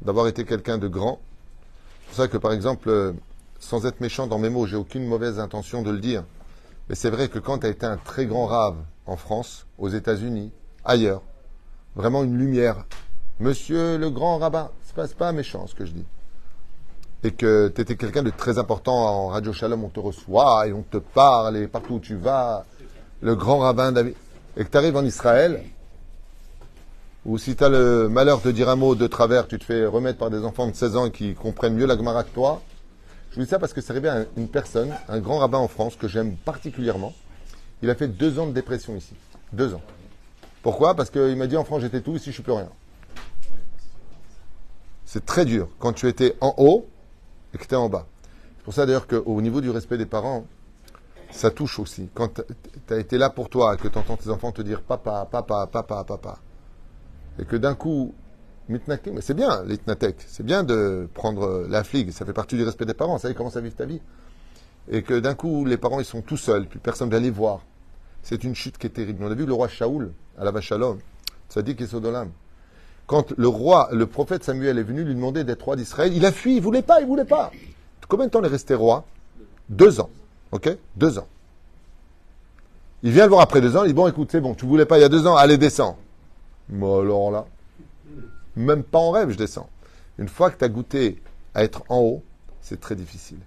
d'avoir 0.00 0.28
été 0.28 0.44
quelqu'un 0.44 0.78
de 0.78 0.88
grand. 0.88 1.20
C'est 2.00 2.06
pour 2.06 2.16
ça 2.16 2.28
que, 2.28 2.36
par 2.36 2.52
exemple, 2.52 2.88
euh, 2.88 3.12
sans 3.58 3.86
être 3.86 4.00
méchant 4.00 4.26
dans 4.26 4.38
mes 4.38 4.48
mots, 4.48 4.66
j'ai 4.66 4.76
aucune 4.76 5.06
mauvaise 5.06 5.38
intention 5.38 5.82
de 5.82 5.90
le 5.90 5.98
dire, 5.98 6.24
mais 6.88 6.94
c'est 6.94 7.10
vrai 7.10 7.28
que 7.28 7.38
quand 7.38 7.58
tu 7.58 7.66
as 7.66 7.70
été 7.70 7.86
un 7.86 7.96
très 7.96 8.26
grand 8.26 8.46
rave 8.46 8.76
en 9.06 9.16
France, 9.16 9.66
aux 9.78 9.88
États-Unis, 9.88 10.50
ailleurs, 10.84 11.22
vraiment 11.94 12.24
une 12.24 12.36
lumière, 12.36 12.86
monsieur 13.40 13.98
le 13.98 14.10
grand 14.10 14.38
rabbin, 14.38 14.70
c'est 14.82 14.94
pas, 14.94 15.06
pas 15.08 15.32
méchant 15.32 15.66
ce 15.66 15.74
que 15.74 15.84
je 15.84 15.92
dis, 15.92 16.04
et 17.24 17.30
que 17.32 17.68
tu 17.68 17.80
étais 17.80 17.96
quelqu'un 17.96 18.22
de 18.22 18.30
très 18.30 18.58
important 18.58 18.94
en 18.94 19.28
Radio 19.28 19.52
Shalom, 19.52 19.84
on 19.84 19.88
te 19.88 20.00
reçoit 20.00 20.66
et 20.66 20.72
on 20.72 20.82
te 20.82 20.96
parle, 20.96 21.56
et 21.56 21.68
partout 21.68 21.94
où 21.94 22.00
tu 22.00 22.16
vas, 22.16 22.64
le 23.20 23.36
grand 23.36 23.58
rabbin 23.58 23.92
David, 23.92 24.14
et 24.56 24.64
que 24.64 24.70
tu 24.70 24.76
arrives 24.76 24.96
en 24.96 25.04
Israël, 25.04 25.62
ou 27.24 27.38
si 27.38 27.54
tu 27.54 27.62
as 27.62 27.68
le 27.68 28.08
malheur 28.08 28.40
de 28.40 28.50
dire 28.50 28.68
un 28.68 28.74
mot 28.74 28.96
de 28.96 29.06
travers, 29.06 29.46
tu 29.46 29.58
te 29.58 29.64
fais 29.64 29.86
remettre 29.86 30.18
par 30.18 30.30
des 30.30 30.44
enfants 30.44 30.66
de 30.66 30.74
16 30.74 30.96
ans 30.96 31.10
qui 31.10 31.34
comprennent 31.34 31.74
mieux 31.74 31.86
la 31.86 31.96
Gemara 31.96 32.24
que 32.24 32.30
toi. 32.30 32.60
Je 33.30 33.36
vous 33.36 33.42
dis 33.42 33.48
ça 33.48 33.60
parce 33.60 33.72
que 33.72 33.80
c'est 33.80 33.92
arrivé 33.92 34.08
à 34.08 34.24
une 34.36 34.48
personne, 34.48 34.92
un 35.08 35.20
grand 35.20 35.38
rabbin 35.38 35.58
en 35.58 35.68
France 35.68 35.94
que 35.94 36.08
j'aime 36.08 36.34
particulièrement. 36.34 37.14
Il 37.80 37.90
a 37.90 37.94
fait 37.94 38.08
deux 38.08 38.40
ans 38.40 38.46
de 38.46 38.52
dépression 38.52 38.96
ici. 38.96 39.14
Deux 39.52 39.72
ans. 39.72 39.82
Pourquoi? 40.62 40.94
Parce 40.96 41.10
qu'il 41.10 41.36
m'a 41.36 41.46
dit 41.46 41.56
en 41.56 41.64
France 41.64 41.82
j'étais 41.82 42.00
tout, 42.00 42.16
ici 42.16 42.26
je 42.26 42.32
suis 42.32 42.42
plus 42.42 42.52
rien. 42.52 42.68
C'est 45.04 45.24
très 45.24 45.44
dur 45.44 45.68
quand 45.78 45.92
tu 45.92 46.08
étais 46.08 46.36
en 46.40 46.54
haut 46.56 46.86
et 47.54 47.58
que 47.58 47.66
tu 47.66 47.74
es 47.74 47.76
en 47.76 47.88
bas. 47.88 48.06
C'est 48.58 48.64
pour 48.64 48.74
ça 48.74 48.86
d'ailleurs 48.86 49.06
qu'au 49.06 49.40
niveau 49.40 49.60
du 49.60 49.70
respect 49.70 49.98
des 49.98 50.06
parents, 50.06 50.46
ça 51.30 51.50
touche 51.50 51.78
aussi. 51.78 52.08
Quand 52.14 52.40
tu 52.86 52.94
as 52.94 52.98
été 52.98 53.18
là 53.18 53.30
pour 53.30 53.48
toi, 53.48 53.76
que 53.76 53.88
tu 53.88 53.98
entends 53.98 54.16
tes 54.16 54.30
enfants 54.30 54.52
te 54.52 54.62
dire 54.62 54.82
papa, 54.82 55.26
papa, 55.30 55.66
papa, 55.66 56.04
papa, 56.04 56.38
et 57.38 57.44
que 57.44 57.56
d'un 57.56 57.74
coup, 57.74 58.14
mitnakim, 58.68 59.20
c'est 59.20 59.34
bien 59.34 59.64
l'itnatek, 59.64 60.16
c'est 60.26 60.44
bien 60.44 60.62
de 60.62 61.08
prendre 61.14 61.66
la 61.68 61.82
fligue, 61.84 62.10
ça 62.10 62.24
fait 62.24 62.32
partie 62.32 62.56
du 62.56 62.64
respect 62.64 62.84
des 62.84 62.94
parents, 62.94 63.18
ça 63.18 63.30
est, 63.30 63.34
commence 63.34 63.56
à 63.56 63.60
vivre 63.60 63.74
ta 63.74 63.86
vie. 63.86 64.00
Et 64.90 65.02
que 65.02 65.18
d'un 65.18 65.34
coup, 65.34 65.64
les 65.64 65.76
parents, 65.76 66.00
ils 66.00 66.04
sont 66.04 66.22
tout 66.22 66.36
seuls, 66.36 66.66
puis 66.66 66.78
personne 66.80 67.08
ne 67.08 67.14
va 67.14 67.20
les 67.20 67.30
voir. 67.30 67.60
C'est 68.22 68.44
une 68.44 68.54
chute 68.54 68.78
qui 68.78 68.86
est 68.86 68.90
terrible. 68.90 69.24
On 69.24 69.30
a 69.30 69.34
vu 69.34 69.46
le 69.46 69.52
roi 69.52 69.68
Shaoul, 69.68 70.12
à 70.38 70.44
la 70.44 70.50
Vachalom, 70.50 70.98
Tzadik 71.48 71.80
et 71.80 71.86
Sodolam. 71.86 72.30
Quand 73.06 73.32
le 73.36 73.48
roi, 73.48 73.88
le 73.92 74.06
prophète 74.06 74.44
Samuel 74.44 74.78
est 74.78 74.82
venu 74.82 75.04
lui 75.04 75.14
demander 75.14 75.44
d'être 75.44 75.62
roi 75.62 75.76
d'Israël, 75.76 76.14
il 76.14 76.24
a 76.24 76.32
fui, 76.32 76.56
il 76.56 76.62
voulait 76.62 76.82
pas, 76.82 77.00
il 77.00 77.06
voulait 77.06 77.24
pas. 77.24 77.50
Combien 78.08 78.26
de 78.26 78.30
temps 78.30 78.40
il 78.40 78.46
est 78.46 78.48
resté 78.48 78.74
roi? 78.74 79.04
Deux 79.68 80.00
ans. 80.00 80.10
Ok? 80.52 80.70
Deux 80.96 81.18
ans. 81.18 81.26
Il 83.02 83.10
vient 83.10 83.24
le 83.24 83.30
voir 83.30 83.40
après 83.40 83.60
deux 83.60 83.76
ans, 83.76 83.84
il 83.84 83.88
dit 83.88 83.94
Bon, 83.94 84.06
écoute, 84.06 84.28
c'est 84.30 84.40
bon, 84.40 84.54
tu 84.54 84.64
voulais 84.66 84.86
pas 84.86 84.98
il 84.98 85.00
y 85.00 85.04
a 85.04 85.08
deux 85.08 85.26
ans, 85.26 85.34
allez, 85.34 85.58
descends. 85.58 85.98
Moi, 86.68 87.00
alors 87.00 87.30
là, 87.30 87.46
même 88.54 88.82
pas 88.84 88.98
en 88.98 89.10
rêve, 89.10 89.30
je 89.30 89.36
descends. 89.36 89.68
Une 90.18 90.28
fois 90.28 90.50
que 90.50 90.58
tu 90.58 90.64
as 90.64 90.68
goûté 90.68 91.20
à 91.54 91.64
être 91.64 91.82
en 91.88 91.98
haut, 91.98 92.22
c'est 92.60 92.80
très 92.80 92.94
difficile. 92.94 93.38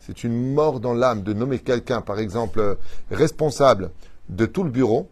C'est 0.00 0.24
une 0.24 0.52
mort 0.52 0.80
dans 0.80 0.94
l'âme 0.94 1.22
de 1.22 1.32
nommer 1.32 1.58
quelqu'un, 1.58 2.00
par 2.00 2.18
exemple, 2.18 2.76
responsable 3.10 3.90
de 4.28 4.46
tout 4.46 4.62
le 4.62 4.70
bureau, 4.70 5.08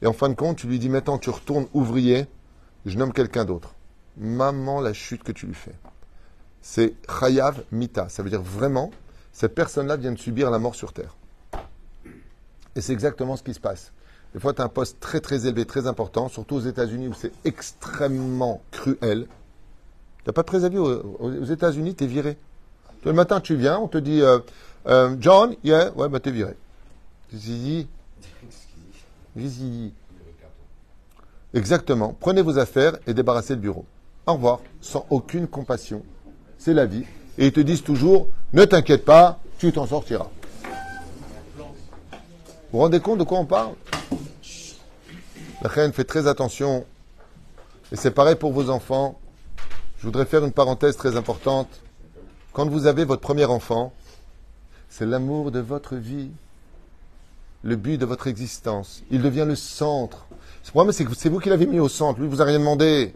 et 0.00 0.06
en 0.06 0.12
fin 0.12 0.28
de 0.28 0.34
compte, 0.34 0.56
tu 0.56 0.66
lui 0.66 0.78
dis 0.78 0.88
maintenant, 0.88 1.18
tu 1.18 1.30
retournes 1.30 1.66
ouvrier, 1.74 2.26
je 2.86 2.98
nomme 2.98 3.12
quelqu'un 3.12 3.44
d'autre. 3.44 3.74
Maman, 4.16 4.80
la 4.80 4.92
chute 4.92 5.22
que 5.22 5.32
tu 5.32 5.46
lui 5.46 5.54
fais. 5.54 5.74
c'est 6.62 6.94
chayav 7.08 7.64
mita. 7.72 8.08
Ça 8.08 8.22
veut 8.22 8.30
dire 8.30 8.42
vraiment, 8.42 8.90
cette 9.32 9.54
personne-là 9.54 9.96
vient 9.96 10.12
de 10.12 10.18
subir 10.18 10.50
la 10.50 10.58
mort 10.58 10.74
sur 10.74 10.92
terre. 10.92 11.16
Et 12.76 12.80
c'est 12.80 12.92
exactement 12.92 13.36
ce 13.36 13.42
qui 13.42 13.54
se 13.54 13.60
passe. 13.60 13.92
Des 14.32 14.40
fois, 14.40 14.52
tu 14.52 14.62
as 14.62 14.64
un 14.64 14.68
poste 14.68 14.98
très 14.98 15.20
très 15.20 15.46
élevé, 15.46 15.64
très 15.64 15.86
important, 15.86 16.28
surtout 16.28 16.56
aux 16.56 16.60
États-Unis 16.60 17.08
où 17.08 17.14
c'est 17.14 17.32
extrêmement 17.44 18.62
cruel. 18.72 19.26
Tu 20.24 20.30
n'as 20.30 20.32
pas 20.32 20.42
de 20.42 20.46
préavis 20.46 20.78
aux, 20.78 21.44
États-Unis, 21.44 21.94
tu 21.94 22.04
es 22.04 22.06
viré. 22.06 22.36
Le 23.04 23.12
matin, 23.12 23.40
tu 23.40 23.54
viens, 23.54 23.78
on 23.78 23.88
te 23.88 23.98
dit 23.98 24.22
euh, 24.22 24.38
euh, 24.86 25.16
John, 25.20 25.54
yeah, 25.62 25.92
ouais, 25.92 26.08
bah 26.08 26.18
t'es 26.18 26.30
viré. 26.30 26.56
Zizi. 27.32 27.86
Zizi. 29.36 29.92
Exactement. 31.54 32.16
Prenez 32.18 32.42
vos 32.42 32.58
affaires 32.58 32.98
et 33.06 33.14
débarrassez 33.14 33.54
le 33.54 33.60
bureau. 33.60 33.86
Au 34.26 34.34
revoir, 34.34 34.60
sans 34.80 35.06
aucune 35.08 35.46
compassion. 35.46 36.02
C'est 36.58 36.74
la 36.74 36.86
vie. 36.86 37.04
Et 37.38 37.46
ils 37.46 37.52
te 37.52 37.60
disent 37.60 37.82
toujours 37.82 38.28
ne 38.52 38.64
t'inquiète 38.64 39.04
pas, 39.04 39.40
tu 39.58 39.72
t'en 39.72 39.86
sortiras. 39.86 40.28
Vous 41.58 41.64
vous 42.72 42.78
rendez 42.78 43.00
compte 43.00 43.18
de 43.18 43.24
quoi 43.24 43.38
on 43.38 43.46
parle? 43.46 43.74
La 45.62 45.68
reine 45.68 45.92
fait 45.92 46.04
très 46.04 46.26
attention. 46.26 46.84
Et 47.92 47.96
c'est 47.96 48.10
pareil 48.10 48.34
pour 48.34 48.52
vos 48.52 48.70
enfants. 48.70 49.18
Je 49.98 50.06
voudrais 50.06 50.26
faire 50.26 50.44
une 50.44 50.52
parenthèse 50.52 50.96
très 50.96 51.16
importante. 51.16 51.68
Quand 52.52 52.68
vous 52.68 52.86
avez 52.86 53.04
votre 53.04 53.22
premier 53.22 53.44
enfant, 53.44 53.92
c'est 54.88 55.06
l'amour 55.06 55.50
de 55.50 55.60
votre 55.60 55.96
vie, 55.96 56.30
le 57.62 57.76
but 57.76 57.98
de 57.98 58.06
votre 58.06 58.26
existence. 58.26 59.02
Il 59.10 59.22
devient 59.22 59.44
le 59.46 59.56
centre. 59.56 60.26
Le 60.66 60.70
problème, 60.70 60.92
c'est 60.92 61.04
que 61.04 61.14
c'est 61.14 61.28
vous 61.28 61.38
qui 61.38 61.50
l'avez 61.50 61.66
mis 61.66 61.78
au 61.78 61.88
centre. 61.88 62.20
Lui, 62.20 62.26
vous 62.26 62.42
a 62.42 62.44
rien 62.44 62.58
demandé. 62.58 63.14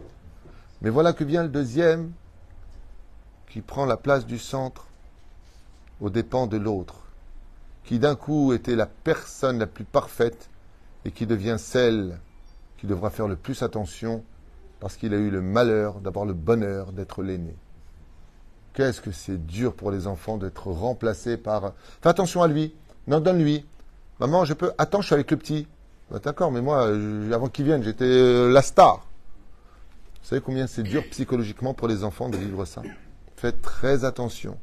Mais 0.81 0.89
voilà 0.89 1.13
que 1.13 1.23
vient 1.23 1.43
le 1.43 1.49
deuxième 1.49 2.11
qui 3.49 3.61
prend 3.61 3.85
la 3.85 3.97
place 3.97 4.25
du 4.25 4.37
centre 4.37 4.87
aux 5.99 6.09
dépens 6.09 6.47
de 6.47 6.57
l'autre, 6.57 6.95
qui 7.83 7.99
d'un 7.99 8.15
coup 8.15 8.53
était 8.53 8.75
la 8.75 8.85
personne 8.85 9.59
la 9.59 9.67
plus 9.67 9.83
parfaite 9.83 10.49
et 11.03 11.11
qui 11.11 11.25
devient 11.25 11.57
celle 11.57 12.17
qui 12.77 12.87
devra 12.87 13.09
faire 13.09 13.27
le 13.27 13.35
plus 13.35 13.61
attention 13.61 14.23
parce 14.79 14.95
qu'il 14.95 15.13
a 15.13 15.17
eu 15.17 15.29
le 15.29 15.41
malheur 15.41 15.99
d'avoir 15.99 16.25
le 16.25 16.33
bonheur 16.33 16.93
d'être 16.93 17.21
l'aîné. 17.21 17.55
Qu'est-ce 18.73 19.01
que 19.01 19.11
c'est 19.11 19.45
dur 19.45 19.73
pour 19.73 19.91
les 19.91 20.07
enfants 20.07 20.37
d'être 20.37 20.67
remplacés 20.67 21.35
par. 21.35 21.73
Fais 22.01 22.09
attention 22.09 22.41
à 22.41 22.47
lui. 22.47 22.73
Non, 23.07 23.19
donne-lui. 23.19 23.65
Maman, 24.19 24.45
je 24.45 24.53
peux. 24.53 24.71
Attends, 24.77 25.01
je 25.01 25.07
suis 25.07 25.15
avec 25.15 25.29
le 25.31 25.37
petit. 25.37 25.67
Bah, 26.11 26.19
d'accord, 26.23 26.51
mais 26.51 26.61
moi, 26.61 26.87
avant 27.33 27.49
qu'il 27.49 27.65
vienne, 27.65 27.83
j'étais 27.83 28.05
euh, 28.05 28.51
la 28.51 28.61
star. 28.61 29.05
Vous 30.21 30.27
savez 30.29 30.41
combien 30.41 30.67
c'est 30.67 30.83
dur 30.83 31.03
psychologiquement 31.11 31.73
pour 31.73 31.87
les 31.87 32.03
enfants 32.03 32.29
de 32.29 32.37
vivre 32.37 32.65
ça? 32.65 32.81
Faites 33.35 33.61
très 33.61 34.05
attention. 34.05 34.57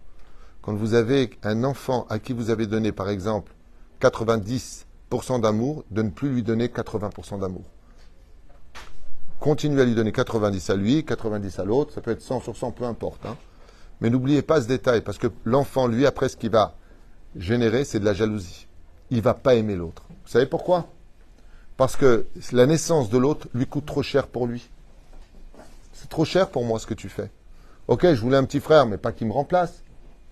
Quand 0.60 0.74
vous 0.74 0.94
avez 0.94 1.30
un 1.44 1.64
enfant 1.64 2.06
à 2.10 2.18
qui 2.18 2.32
vous 2.32 2.50
avez 2.50 2.66
donné, 2.66 2.92
par 2.92 3.08
exemple, 3.08 3.52
90% 4.00 5.40
d'amour, 5.40 5.84
de 5.90 6.02
ne 6.02 6.10
plus 6.10 6.30
lui 6.30 6.42
donner 6.42 6.66
80% 6.66 7.40
d'amour. 7.40 7.64
Continuez 9.38 9.82
à 9.82 9.84
lui 9.84 9.94
donner 9.94 10.12
90 10.12 10.70
à 10.70 10.76
lui, 10.76 11.04
90 11.04 11.58
à 11.60 11.64
l'autre, 11.64 11.92
ça 11.92 12.00
peut 12.00 12.10
être 12.10 12.22
100 12.22 12.40
sur 12.40 12.56
100, 12.56 12.72
peu 12.72 12.84
importe. 12.84 13.24
Hein. 13.26 13.36
Mais 14.00 14.10
n'oubliez 14.10 14.42
pas 14.42 14.60
ce 14.60 14.66
détail, 14.66 15.02
parce 15.02 15.18
que 15.18 15.28
l'enfant, 15.44 15.86
lui, 15.86 16.06
après, 16.06 16.28
ce 16.28 16.36
qu'il 16.36 16.50
va 16.50 16.74
générer, 17.36 17.84
c'est 17.84 18.00
de 18.00 18.04
la 18.04 18.14
jalousie. 18.14 18.66
Il 19.10 19.18
ne 19.18 19.22
va 19.22 19.34
pas 19.34 19.54
aimer 19.54 19.76
l'autre. 19.76 20.04
Vous 20.08 20.30
savez 20.30 20.46
pourquoi? 20.46 20.88
Parce 21.76 21.96
que 21.96 22.26
la 22.52 22.66
naissance 22.66 23.10
de 23.10 23.18
l'autre 23.18 23.48
lui 23.54 23.66
coûte 23.66 23.86
trop 23.86 24.02
cher 24.02 24.26
pour 24.26 24.46
lui. 24.46 24.68
C'est 25.92 26.08
trop 26.08 26.24
cher 26.24 26.48
pour 26.48 26.64
moi 26.64 26.78
ce 26.78 26.86
que 26.86 26.94
tu 26.94 27.08
fais. 27.08 27.30
Ok, 27.88 28.02
je 28.02 28.20
voulais 28.20 28.36
un 28.36 28.44
petit 28.44 28.60
frère, 28.60 28.86
mais 28.86 28.96
pas 28.96 29.12
qu'il 29.12 29.26
me 29.26 29.32
remplace. 29.32 29.82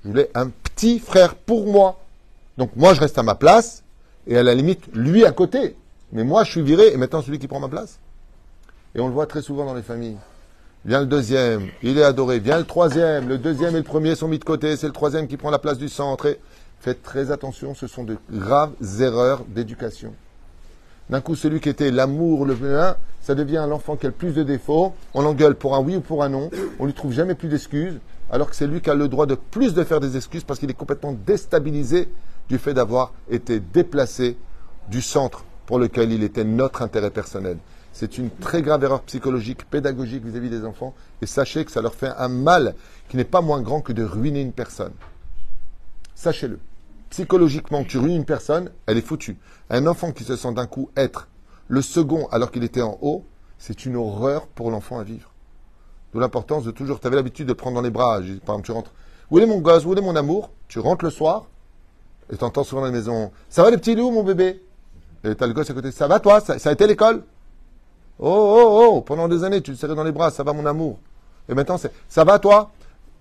Je 0.02 0.08
voulais 0.08 0.30
un 0.34 0.48
petit 0.48 0.98
frère 0.98 1.34
pour 1.34 1.66
moi. 1.66 2.00
Donc 2.58 2.70
moi, 2.76 2.94
je 2.94 3.00
reste 3.00 3.18
à 3.18 3.22
ma 3.22 3.34
place, 3.34 3.82
et 4.26 4.36
à 4.36 4.42
la 4.42 4.54
limite, 4.54 4.86
lui 4.94 5.24
à 5.24 5.32
côté. 5.32 5.76
Mais 6.12 6.24
moi, 6.24 6.44
je 6.44 6.50
suis 6.52 6.62
viré, 6.62 6.92
et 6.92 6.96
maintenant 6.96 7.22
celui 7.22 7.38
qui 7.38 7.48
prend 7.48 7.60
ma 7.60 7.68
place. 7.68 7.98
Et 8.94 9.00
on 9.00 9.08
le 9.08 9.12
voit 9.12 9.26
très 9.26 9.42
souvent 9.42 9.64
dans 9.64 9.74
les 9.74 9.82
familles. 9.82 10.16
Vient 10.84 11.00
le 11.00 11.06
deuxième, 11.06 11.68
il 11.82 11.98
est 11.98 12.04
adoré. 12.04 12.38
Vient 12.38 12.58
le 12.58 12.64
troisième, 12.64 13.28
le 13.28 13.38
deuxième 13.38 13.74
et 13.74 13.78
le 13.78 13.84
premier 13.84 14.14
sont 14.14 14.28
mis 14.28 14.38
de 14.38 14.44
côté. 14.44 14.76
C'est 14.76 14.86
le 14.86 14.92
troisième 14.92 15.26
qui 15.26 15.36
prend 15.36 15.50
la 15.50 15.58
place 15.58 15.78
du 15.78 15.88
centre. 15.88 16.26
Et 16.26 16.38
faites 16.80 17.02
très 17.02 17.30
attention, 17.30 17.74
ce 17.74 17.86
sont 17.86 18.04
de 18.04 18.18
graves 18.30 18.72
erreurs 19.00 19.44
d'éducation. 19.48 20.14
D'un 21.10 21.20
coup, 21.20 21.34
celui 21.34 21.60
qui 21.60 21.68
était 21.68 21.90
l'amour, 21.90 22.46
le 22.46 22.54
plein, 22.54 22.96
ça 23.20 23.34
devient 23.34 23.66
l'enfant 23.68 23.96
qui 23.96 24.06
a 24.06 24.08
le 24.08 24.14
plus 24.14 24.32
de 24.32 24.42
défauts. 24.42 24.94
On 25.12 25.22
l'engueule 25.22 25.54
pour 25.54 25.74
un 25.74 25.80
oui 25.80 25.96
ou 25.96 26.00
pour 26.00 26.22
un 26.22 26.30
non. 26.30 26.50
On 26.78 26.86
lui 26.86 26.94
trouve 26.94 27.12
jamais 27.12 27.34
plus 27.34 27.48
d'excuses, 27.48 27.98
alors 28.30 28.48
que 28.48 28.56
c'est 28.56 28.66
lui 28.66 28.80
qui 28.80 28.90
a 28.90 28.94
le 28.94 29.08
droit 29.08 29.26
de 29.26 29.34
plus 29.34 29.74
de 29.74 29.84
faire 29.84 30.00
des 30.00 30.16
excuses 30.16 30.44
parce 30.44 30.58
qu'il 30.58 30.70
est 30.70 30.74
complètement 30.74 31.14
déstabilisé 31.26 32.08
du 32.48 32.58
fait 32.58 32.74
d'avoir 32.74 33.12
été 33.30 33.60
déplacé 33.60 34.36
du 34.90 35.02
centre 35.02 35.44
pour 35.66 35.78
lequel 35.78 36.12
il 36.12 36.22
était 36.22 36.44
notre 36.44 36.82
intérêt 36.82 37.10
personnel. 37.10 37.58
C'est 37.92 38.18
une 38.18 38.28
très 38.28 38.60
grave 38.60 38.82
erreur 38.82 39.02
psychologique, 39.02 39.70
pédagogique 39.70 40.24
vis-à-vis 40.24 40.50
des 40.50 40.64
enfants. 40.64 40.94
Et 41.22 41.26
sachez 41.26 41.64
que 41.64 41.70
ça 41.70 41.80
leur 41.80 41.94
fait 41.94 42.10
un 42.18 42.28
mal 42.28 42.74
qui 43.08 43.16
n'est 43.16 43.24
pas 43.24 43.40
moins 43.40 43.60
grand 43.60 43.80
que 43.80 43.92
de 43.92 44.02
ruiner 44.02 44.40
une 44.40 44.52
personne. 44.52 44.92
Sachez-le. 46.14 46.58
Psychologiquement, 47.14 47.84
tu 47.84 47.98
ruines 47.98 48.16
une 48.16 48.24
personne, 48.24 48.72
elle 48.86 48.98
est 48.98 49.06
foutue. 49.06 49.38
Un 49.70 49.86
enfant 49.86 50.10
qui 50.10 50.24
se 50.24 50.34
sent 50.34 50.52
d'un 50.52 50.66
coup 50.66 50.90
être 50.96 51.28
le 51.68 51.80
second 51.80 52.26
alors 52.32 52.50
qu'il 52.50 52.64
était 52.64 52.82
en 52.82 52.98
haut, 53.02 53.24
c'est 53.56 53.86
une 53.86 53.94
horreur 53.94 54.48
pour 54.48 54.72
l'enfant 54.72 54.98
à 54.98 55.04
vivre. 55.04 55.30
D'où 56.12 56.18
l'importance 56.18 56.64
de 56.64 56.72
toujours. 56.72 56.98
Tu 56.98 57.06
avais 57.06 57.14
l'habitude 57.14 57.46
de 57.46 57.52
prendre 57.52 57.76
dans 57.76 57.82
les 57.82 57.92
bras. 57.92 58.18
Par 58.44 58.56
exemple, 58.56 58.62
tu 58.62 58.72
rentres. 58.72 58.90
Où 59.30 59.38
est 59.38 59.46
mon 59.46 59.60
gosse? 59.60 59.84
Où 59.84 59.94
est 59.94 60.00
mon 60.00 60.16
amour? 60.16 60.50
Tu 60.66 60.80
rentres 60.80 61.04
le 61.04 61.12
soir 61.12 61.44
et 62.32 62.36
tu 62.36 62.42
entends 62.42 62.64
souvent 62.64 62.80
dans 62.80 62.88
la 62.88 62.92
maison 62.92 63.30
Ça 63.48 63.62
va 63.62 63.70
les 63.70 63.78
petits 63.78 63.94
loups, 63.94 64.10
mon 64.10 64.24
bébé 64.24 64.60
Et 65.22 65.36
tu 65.36 65.44
as 65.44 65.46
le 65.46 65.52
gosse 65.52 65.70
à 65.70 65.74
côté. 65.74 65.92
Ça 65.92 66.08
va 66.08 66.18
toi? 66.18 66.40
Ça 66.40 66.68
a 66.68 66.72
été 66.72 66.84
l'école 66.84 67.22
Oh, 68.18 68.26
oh, 68.26 68.88
oh, 68.88 69.00
pendant 69.02 69.28
des 69.28 69.44
années, 69.44 69.60
tu 69.60 69.70
le 69.70 69.76
serrais 69.76 69.94
dans 69.94 70.02
les 70.02 70.10
bras, 70.10 70.32
ça 70.32 70.42
va 70.42 70.52
mon 70.52 70.66
amour. 70.66 70.98
Et 71.48 71.54
maintenant, 71.54 71.78
c'est, 71.78 71.92
ça 72.08 72.24
va 72.24 72.40
toi? 72.40 72.72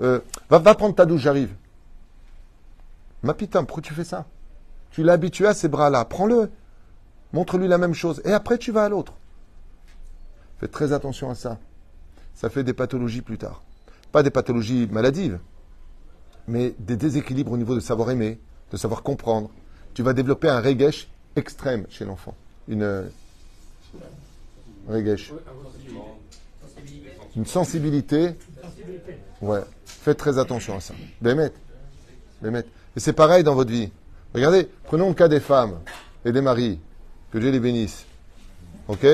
Euh, 0.01 0.19
va, 0.49 0.57
va 0.57 0.73
prendre 0.73 0.95
ta 0.95 1.05
douche, 1.05 1.21
j'arrive. 1.21 1.53
Ma 3.23 3.33
putain, 3.33 3.63
pourquoi 3.63 3.81
tu 3.81 3.93
fais 3.93 4.03
ça? 4.03 4.25
Tu 4.91 5.01
l'as 5.01 5.13
habitué 5.13 5.47
à 5.47 5.53
ces 5.53 5.69
bras-là, 5.69 6.05
prends-le. 6.05 6.51
Montre-lui 7.31 7.67
la 7.67 7.77
même 7.79 7.93
chose. 7.93 8.21
Et 8.25 8.31
après, 8.31 8.57
tu 8.57 8.71
vas 8.71 8.83
à 8.83 8.89
l'autre. 8.89 9.13
Faites 10.59 10.71
très 10.71 10.93
attention 10.93 11.29
à 11.29 11.35
ça. 11.35 11.57
Ça 12.35 12.49
fait 12.49 12.63
des 12.63 12.73
pathologies 12.73 13.21
plus 13.21 13.37
tard. 13.37 13.63
Pas 14.11 14.21
des 14.21 14.29
pathologies 14.29 14.87
maladives, 14.91 15.39
mais 16.47 16.75
des 16.77 16.95
déséquilibres 16.95 17.51
au 17.51 17.57
niveau 17.57 17.73
de 17.73 17.79
savoir 17.79 18.11
aimer, 18.11 18.39
de 18.71 18.77
savoir 18.77 19.01
comprendre. 19.01 19.49
Tu 19.95 20.03
vas 20.03 20.13
développer 20.13 20.49
un 20.49 20.61
regesh 20.61 21.07
extrême 21.35 21.85
chez 21.89 22.05
l'enfant. 22.05 22.35
Une, 22.67 23.09
une 27.35 27.45
sensibilité. 27.45 28.35
Ouais. 29.41 29.61
Faites 29.85 30.17
très 30.17 30.37
attention 30.37 30.75
à 30.75 30.79
ça. 30.81 30.93
Bémet. 31.21 31.51
Bémet. 32.41 32.65
Et 32.95 32.99
c'est 32.99 33.13
pareil 33.13 33.43
dans 33.43 33.55
votre 33.55 33.71
vie. 33.71 33.91
Regardez, 34.33 34.69
prenons 34.85 35.09
le 35.09 35.13
cas 35.13 35.27
des 35.27 35.39
femmes 35.39 35.79
et 36.25 36.31
des 36.31 36.41
maris. 36.41 36.79
Que 37.31 37.37
Dieu 37.37 37.49
les 37.51 37.59
bénisse. 37.59 38.05
Ok? 38.87 39.05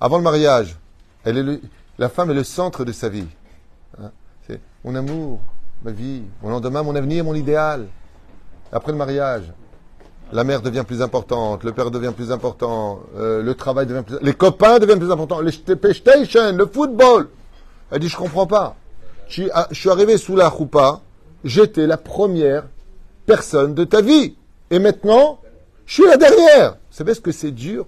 Avant 0.00 0.18
le 0.18 0.22
mariage, 0.22 0.76
elle 1.24 1.38
est 1.38 1.60
la 1.98 2.08
femme 2.08 2.30
est 2.30 2.34
le 2.34 2.44
centre 2.44 2.84
de 2.84 2.92
sa 2.92 3.10
vie. 3.10 3.26
Hein? 4.00 4.10
c'est 4.46 4.58
mon 4.84 4.94
amour, 4.94 5.40
ma 5.82 5.90
vie, 5.90 6.22
mon 6.42 6.48
lendemain, 6.48 6.82
mon 6.82 6.94
avenir, 6.96 7.24
mon 7.24 7.34
idéal. 7.34 7.88
Après 8.72 8.92
le 8.92 8.96
mariage, 8.96 9.52
la 10.32 10.44
mère 10.44 10.62
devient 10.62 10.84
plus 10.86 11.02
importante, 11.02 11.64
le 11.64 11.72
père 11.72 11.90
devient 11.90 12.12
plus 12.16 12.32
important, 12.32 13.00
euh, 13.16 13.42
le 13.42 13.54
travail 13.54 13.86
devient 13.86 14.02
plus 14.02 14.16
les 14.22 14.32
copains 14.32 14.78
deviennent 14.78 14.98
plus 14.98 15.10
importants, 15.10 15.40
les 15.40 15.76
PlayStation, 15.76 16.52
le 16.52 16.66
football. 16.66 17.28
Elle 17.90 17.98
dit, 17.98 18.08
je 18.08 18.16
comprends 18.16 18.46
pas. 18.46 18.76
Je 19.28 19.48
suis, 19.72 19.90
arrivé 19.90 20.16
sous 20.16 20.36
la 20.36 20.48
roupa, 20.48 21.00
j'étais 21.44 21.86
la 21.86 21.96
première 21.96 22.64
personne 23.26 23.74
de 23.74 23.84
ta 23.84 24.00
vie. 24.00 24.36
Et 24.70 24.78
maintenant, 24.78 25.40
je 25.86 25.94
suis 25.94 26.04
là 26.04 26.16
derrière. 26.16 26.72
Vous 26.72 26.96
savez 26.96 27.14
ce 27.14 27.20
que 27.20 27.32
c'est 27.32 27.50
dur? 27.50 27.86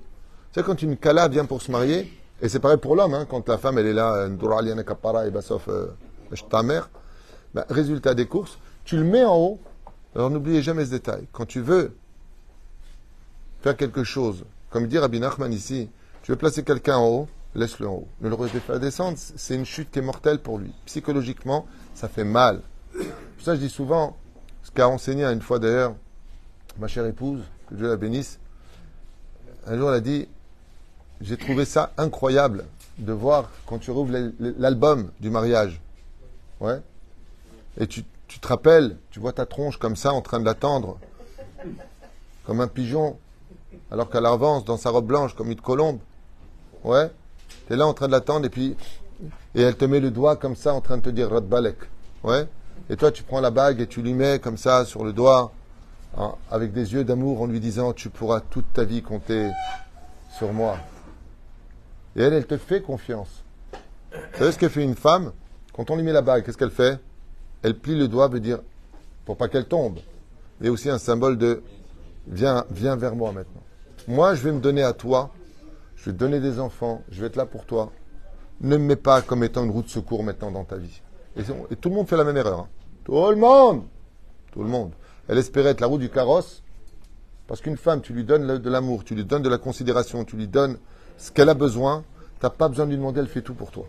C'est 0.52 0.64
quand 0.64 0.82
une 0.82 0.96
kala 0.96 1.28
vient 1.28 1.44
pour 1.44 1.62
se 1.62 1.70
marier, 1.70 2.12
et 2.42 2.48
c'est 2.48 2.60
pareil 2.60 2.76
pour 2.76 2.96
l'homme, 2.96 3.14
hein, 3.14 3.26
quand 3.28 3.48
la 3.48 3.56
femme 3.56 3.78
elle 3.78 3.86
est 3.86 3.92
là, 3.92 4.26
et 4.26 5.30
bah, 5.30 5.42
sauf 5.42 5.68
euh, 5.68 5.86
ta 6.50 6.62
mère, 6.62 6.90
bah, 7.54 7.64
résultat 7.70 8.14
des 8.14 8.26
courses, 8.26 8.58
tu 8.84 8.96
le 8.96 9.04
mets 9.04 9.24
en 9.24 9.36
haut. 9.36 9.60
Alors 10.14 10.28
n'oubliez 10.28 10.60
jamais 10.60 10.84
ce 10.84 10.90
détail. 10.90 11.26
Quand 11.32 11.46
tu 11.46 11.60
veux 11.60 11.96
faire 13.62 13.76
quelque 13.76 14.04
chose, 14.04 14.44
comme 14.70 14.88
dit 14.88 14.98
Rabbi 14.98 15.20
Nachman 15.20 15.52
ici, 15.52 15.88
tu 16.22 16.32
veux 16.32 16.36
placer 16.36 16.64
quelqu'un 16.64 16.96
en 16.96 17.08
haut, 17.08 17.28
laisse-le 17.54 17.88
en 17.88 17.94
haut. 17.94 18.08
Ne 18.20 18.28
le 18.28 18.34
refais 18.34 18.60
pas 18.60 18.78
descendre, 18.78 19.16
c'est 19.18 19.54
une 19.54 19.64
chute 19.64 19.90
qui 19.90 20.00
est 20.00 20.02
mortelle 20.02 20.40
pour 20.40 20.58
lui. 20.58 20.72
Psychologiquement, 20.84 21.66
ça 21.94 22.08
fait 22.08 22.24
mal. 22.24 22.60
Pour 23.42 23.46
ça, 23.46 23.56
je 23.56 23.60
dis 23.60 23.70
souvent, 23.70 24.16
ce 24.62 24.70
qu'a 24.70 24.86
enseigné 24.88 25.24
une 25.24 25.42
fois 25.42 25.58
d'ailleurs 25.58 25.96
ma 26.78 26.86
chère 26.86 27.06
épouse, 27.06 27.40
que 27.68 27.74
Dieu 27.74 27.88
la 27.88 27.96
bénisse, 27.96 28.38
un 29.66 29.76
jour 29.76 29.88
elle 29.88 29.96
a 29.96 30.00
dit, 30.00 30.28
j'ai 31.20 31.36
trouvé 31.36 31.64
ça 31.64 31.90
incroyable 31.96 32.66
de 32.98 33.12
voir 33.12 33.50
quand 33.66 33.80
tu 33.80 33.90
rouvres 33.90 34.16
l'album 34.38 35.10
du 35.18 35.28
mariage. 35.28 35.80
Ouais. 36.60 36.80
Et 37.80 37.88
tu, 37.88 38.04
tu 38.28 38.38
te 38.38 38.46
rappelles, 38.46 38.96
tu 39.10 39.18
vois 39.18 39.32
ta 39.32 39.44
tronche 39.44 39.76
comme 39.76 39.96
ça 39.96 40.12
en 40.12 40.22
train 40.22 40.38
de 40.38 40.44
l'attendre, 40.44 41.00
comme 42.46 42.60
un 42.60 42.68
pigeon, 42.68 43.18
alors 43.90 44.08
qu'elle 44.08 44.26
avance 44.26 44.64
dans 44.64 44.76
sa 44.76 44.90
robe 44.90 45.06
blanche 45.06 45.34
comme 45.34 45.50
une 45.50 45.60
colombe. 45.60 45.98
Ouais. 46.84 47.10
Tu 47.66 47.72
es 47.72 47.76
là 47.76 47.88
en 47.88 47.92
train 47.92 48.06
de 48.06 48.12
l'attendre 48.12 48.46
et 48.46 48.50
puis. 48.50 48.76
Et 49.56 49.62
elle 49.62 49.76
te 49.76 49.84
met 49.84 49.98
le 49.98 50.12
doigt 50.12 50.36
comme 50.36 50.54
ça 50.54 50.74
en 50.74 50.80
train 50.80 50.98
de 50.98 51.02
te 51.02 51.10
dire 51.10 51.28
Radbalek. 51.28 51.78
Ouais. 52.22 52.46
Et 52.90 52.96
toi, 52.96 53.10
tu 53.10 53.22
prends 53.22 53.40
la 53.40 53.50
bague 53.50 53.80
et 53.80 53.86
tu 53.86 54.02
lui 54.02 54.14
mets 54.14 54.38
comme 54.38 54.56
ça 54.56 54.84
sur 54.84 55.04
le 55.04 55.12
doigt, 55.12 55.52
hein, 56.16 56.34
avec 56.50 56.72
des 56.72 56.92
yeux 56.92 57.04
d'amour, 57.04 57.42
en 57.42 57.46
lui 57.46 57.60
disant 57.60 57.92
Tu 57.92 58.10
pourras 58.10 58.40
toute 58.40 58.72
ta 58.72 58.84
vie 58.84 59.02
compter 59.02 59.50
sur 60.36 60.52
moi. 60.52 60.76
Et 62.16 62.22
elle, 62.22 62.34
elle 62.34 62.46
te 62.46 62.56
fait 62.56 62.82
confiance. 62.82 63.44
Vous 64.12 64.38
savez 64.38 64.52
ce 64.52 64.58
que 64.58 64.68
fait 64.68 64.82
une 64.82 64.96
femme 64.96 65.32
Quand 65.74 65.90
on 65.90 65.96
lui 65.96 66.02
met 66.02 66.12
la 66.12 66.22
bague, 66.22 66.44
qu'est-ce 66.44 66.58
qu'elle 66.58 66.70
fait? 66.70 67.00
Elle 67.62 67.78
plie 67.78 67.96
le 67.96 68.08
doigt, 68.08 68.28
veut 68.28 68.40
dire, 68.40 68.58
pour 69.24 69.36
pas 69.36 69.48
qu'elle 69.48 69.66
tombe. 69.66 69.98
Et 70.60 70.68
aussi 70.68 70.90
un 70.90 70.98
symbole 70.98 71.38
de 71.38 71.62
Viens, 72.26 72.64
viens 72.70 72.96
vers 72.96 73.16
moi 73.16 73.32
maintenant. 73.32 73.62
Moi, 74.06 74.34
je 74.34 74.42
vais 74.42 74.52
me 74.52 74.60
donner 74.60 74.82
à 74.82 74.92
toi. 74.92 75.30
Je 75.96 76.06
vais 76.06 76.12
te 76.12 76.18
donner 76.18 76.40
des 76.40 76.60
enfants. 76.60 77.02
Je 77.10 77.20
vais 77.20 77.26
être 77.26 77.36
là 77.36 77.46
pour 77.46 77.64
toi. 77.64 77.92
Ne 78.60 78.76
me 78.76 78.84
mets 78.84 78.96
pas 78.96 79.22
comme 79.22 79.42
étant 79.42 79.64
une 79.64 79.70
roue 79.70 79.82
de 79.82 79.88
secours 79.88 80.22
maintenant 80.22 80.50
dans 80.50 80.64
ta 80.64 80.76
vie. 80.76 81.02
Et, 81.36 81.42
tout 81.76 81.88
le 81.88 81.94
monde 81.94 82.08
fait 82.08 82.16
la 82.16 82.24
même 82.24 82.36
erreur. 82.36 82.60
hein. 82.60 82.68
Tout 83.04 83.30
le 83.30 83.36
monde 83.36 83.84
Tout 84.52 84.62
le 84.62 84.68
monde. 84.68 84.92
Elle 85.28 85.38
espérait 85.38 85.70
être 85.70 85.80
la 85.80 85.86
roue 85.86 85.98
du 85.98 86.10
carrosse. 86.10 86.62
Parce 87.46 87.60
qu'une 87.60 87.76
femme, 87.76 88.00
tu 88.00 88.12
lui 88.12 88.24
donnes 88.24 88.58
de 88.58 88.70
l'amour, 88.70 89.04
tu 89.04 89.14
lui 89.14 89.24
donnes 89.24 89.42
de 89.42 89.48
la 89.48 89.58
considération, 89.58 90.24
tu 90.24 90.36
lui 90.36 90.46
donnes 90.48 90.78
ce 91.18 91.30
qu'elle 91.30 91.48
a 91.48 91.54
besoin. 91.54 92.04
Tu 92.40 92.46
n'as 92.46 92.50
pas 92.50 92.68
besoin 92.68 92.86
de 92.86 92.90
lui 92.90 92.96
demander, 92.96 93.20
elle 93.20 93.28
fait 93.28 93.42
tout 93.42 93.54
pour 93.54 93.70
toi. 93.70 93.86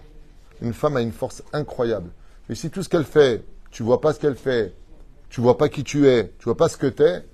Une 0.62 0.73
femme 0.73 0.97
a 0.97 1.01
une 1.01 1.12
force 1.12 1.43
incroyable. 1.53 2.10
Mais 2.49 2.56
si 2.56 2.69
tout 2.69 2.84
ce 2.84 2.89
qu'elle 2.89 3.06
fait, 3.06 3.43
tu 3.71 3.84
vois 3.84 4.01
pas 4.01 4.13
ce 4.13 4.19
qu'elle 4.19 4.36
fait, 4.36 4.73
tu 5.29 5.41
vois 5.41 5.58
pas 5.58 5.69
qui 5.69 5.84
tu 5.84 6.08
es, 6.08 6.32
tu 6.39 6.45
vois 6.45 6.58
pas 6.58 6.69
ce 6.69 6.77
que 6.77 6.88
tu 6.88 7.03
es, 7.03 7.25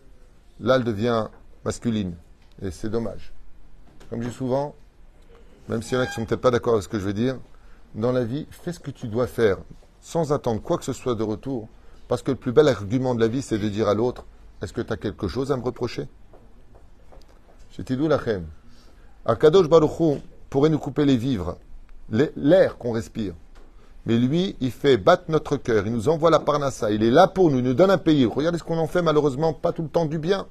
là, 0.59 0.75
elle 0.75 0.83
devient 0.83 1.27
masculine. 1.65 2.15
Et 2.61 2.71
c'est 2.71 2.89
dommage. 2.89 3.33
Comme 4.09 4.21
je 4.21 4.29
dis 4.29 4.33
souvent, 4.33 4.75
même 5.67 5.81
s'il 5.83 5.97
y 5.97 5.97
en 5.99 6.03
a 6.03 6.07
qui 6.07 6.13
sont 6.13 6.25
peut-être 6.25 6.41
pas 6.41 6.51
d'accord 6.51 6.73
avec 6.73 6.83
ce 6.83 6.89
que 6.89 6.99
je 6.99 7.05
veux 7.05 7.13
dire, 7.13 7.37
dans 7.95 8.11
la 8.11 8.23
vie, 8.23 8.47
fais 8.51 8.71
ce 8.71 8.79
que 8.79 8.91
tu 8.91 9.07
dois 9.07 9.27
faire, 9.27 9.57
sans 10.01 10.33
attendre 10.33 10.61
quoi 10.61 10.77
que 10.77 10.85
ce 10.85 10.93
soit 10.93 11.15
de 11.15 11.23
retour. 11.23 11.67
Parce 12.07 12.21
que 12.21 12.31
le 12.31 12.37
plus 12.37 12.51
bel 12.51 12.67
argument 12.67 13.13
de 13.15 13.19
la 13.19 13.27
vie, 13.27 13.41
c'est 13.41 13.57
de 13.59 13.69
dire 13.69 13.87
à 13.87 13.93
l'autre, 13.93 14.25
est-ce 14.61 14.73
que 14.73 14.81
tu 14.81 14.91
as 14.91 14.97
quelque 14.97 15.27
chose 15.27 15.51
à 15.51 15.57
me 15.57 15.61
reprocher? 15.63 16.07
Chetidou 17.71 18.07
lachem. 18.07 18.45
Akadosh 19.25 19.69
Baruch 19.69 19.99
Hu 19.99 20.17
pourrait 20.49 20.69
nous 20.69 20.79
couper 20.79 21.05
les 21.05 21.17
vivres, 21.17 21.57
l'air 22.09 22.77
qu'on 22.77 22.91
respire. 22.91 23.35
Mais 24.05 24.17
lui, 24.17 24.55
il 24.59 24.71
fait 24.71 24.97
battre 24.97 25.25
notre 25.27 25.57
cœur, 25.57 25.85
il 25.85 25.93
nous 25.93 26.09
envoie 26.09 26.31
la 26.31 26.39
parnassa, 26.39 26.89
il 26.89 27.03
est 27.03 27.11
là 27.11 27.27
pour 27.27 27.51
nous, 27.51 27.59
il 27.59 27.63
nous 27.63 27.73
donne 27.75 27.91
un 27.91 27.97
pays. 27.99 28.25
Regardez 28.25 28.57
ce 28.57 28.63
qu'on 28.63 28.79
en 28.79 28.87
fait, 28.87 29.01
malheureusement, 29.01 29.53
pas 29.53 29.71
tout 29.71 29.83
le 29.83 29.89
temps 29.89 30.05
du 30.05 30.17
bien. 30.17 30.47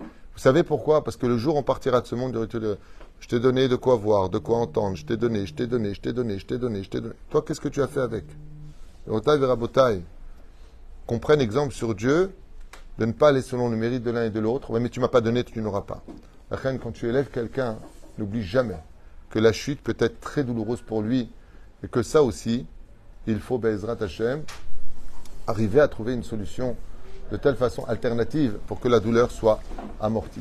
Vous 0.00 0.38
savez 0.38 0.62
pourquoi? 0.62 1.04
Parce 1.04 1.16
que 1.16 1.26
le 1.26 1.36
jour 1.36 1.56
où 1.56 1.58
on 1.58 1.62
partira 1.62 2.00
de 2.00 2.06
ce 2.06 2.14
monde, 2.14 2.48
je 3.18 3.28
t'ai 3.28 3.40
donné 3.40 3.68
de 3.68 3.76
quoi 3.76 3.96
voir, 3.96 4.30
de 4.30 4.38
quoi 4.38 4.58
entendre, 4.58 4.96
je 4.96 5.04
t'ai 5.04 5.16
donné, 5.16 5.44
je 5.44 5.52
t'ai 5.54 5.66
donné, 5.66 5.92
je 5.94 6.00
t'ai 6.00 6.12
donné, 6.12 6.38
je 6.38 6.46
t'ai 6.46 6.58
donné, 6.58 6.82
je 6.82 6.88
t'ai 6.88 7.00
donné. 7.00 7.14
Toi, 7.28 7.42
qu'est-ce 7.42 7.60
que 7.60 7.68
tu 7.68 7.82
as 7.82 7.86
fait 7.86 8.00
avec? 8.00 8.24
Otaï 9.08 9.38
Verabotaï, 9.38 10.02
qu'on 11.06 11.18
prenne 11.18 11.40
exemple 11.40 11.72
sur 11.72 11.94
Dieu, 11.94 12.32
de 12.98 13.04
ne 13.04 13.12
pas 13.12 13.28
aller 13.28 13.42
selon 13.42 13.68
le 13.68 13.76
mérite 13.76 14.02
de 14.02 14.10
l'un 14.10 14.24
et 14.24 14.30
de 14.30 14.40
l'autre. 14.40 14.70
Ouais, 14.70 14.80
mais 14.80 14.88
tu 14.88 15.00
m'as 15.00 15.08
pas 15.08 15.20
donné, 15.20 15.44
tu 15.44 15.60
n'auras 15.60 15.82
pas. 15.82 16.02
La 16.50 16.56
reine, 16.56 16.78
quand 16.78 16.92
tu 16.92 17.08
élèves 17.08 17.28
quelqu'un, 17.30 17.78
n'oublie 18.18 18.42
jamais 18.42 18.78
que 19.30 19.38
la 19.38 19.52
chute 19.52 19.82
peut 19.82 19.96
être 19.98 20.20
très 20.20 20.44
douloureuse 20.44 20.80
pour 20.80 21.02
lui 21.02 21.30
et 21.84 21.88
que 21.88 22.02
ça 22.02 22.22
aussi, 22.22 22.66
il 23.26 23.40
faut, 23.40 23.58
Bezrat 23.58 23.96
Hashem, 24.00 24.42
arriver 25.46 25.80
à 25.80 25.88
trouver 25.88 26.14
une 26.14 26.22
solution 26.22 26.76
de 27.30 27.36
telle 27.36 27.56
façon 27.56 27.84
alternative 27.84 28.58
pour 28.66 28.80
que 28.80 28.88
la 28.88 29.00
douleur 29.00 29.30
soit 29.30 29.60
amortie. 30.00 30.40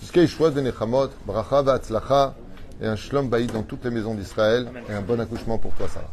Jusqu'à 0.00 0.22
Yeshua 0.22 0.50
de 0.50 0.60
Nechamot, 0.60 1.08
Bracha 1.26 1.62
Vatzlacha 1.62 2.34
et 2.80 2.86
un 2.86 2.96
Shlom 2.96 3.28
Baïd 3.28 3.52
dans 3.52 3.62
toutes 3.62 3.84
les 3.84 3.90
maisons 3.90 4.14
d'Israël 4.14 4.68
et 4.88 4.92
un 4.92 5.02
bon 5.02 5.20
accouchement 5.20 5.58
pour 5.58 5.72
toi, 5.74 5.88
Sarah. 5.88 6.10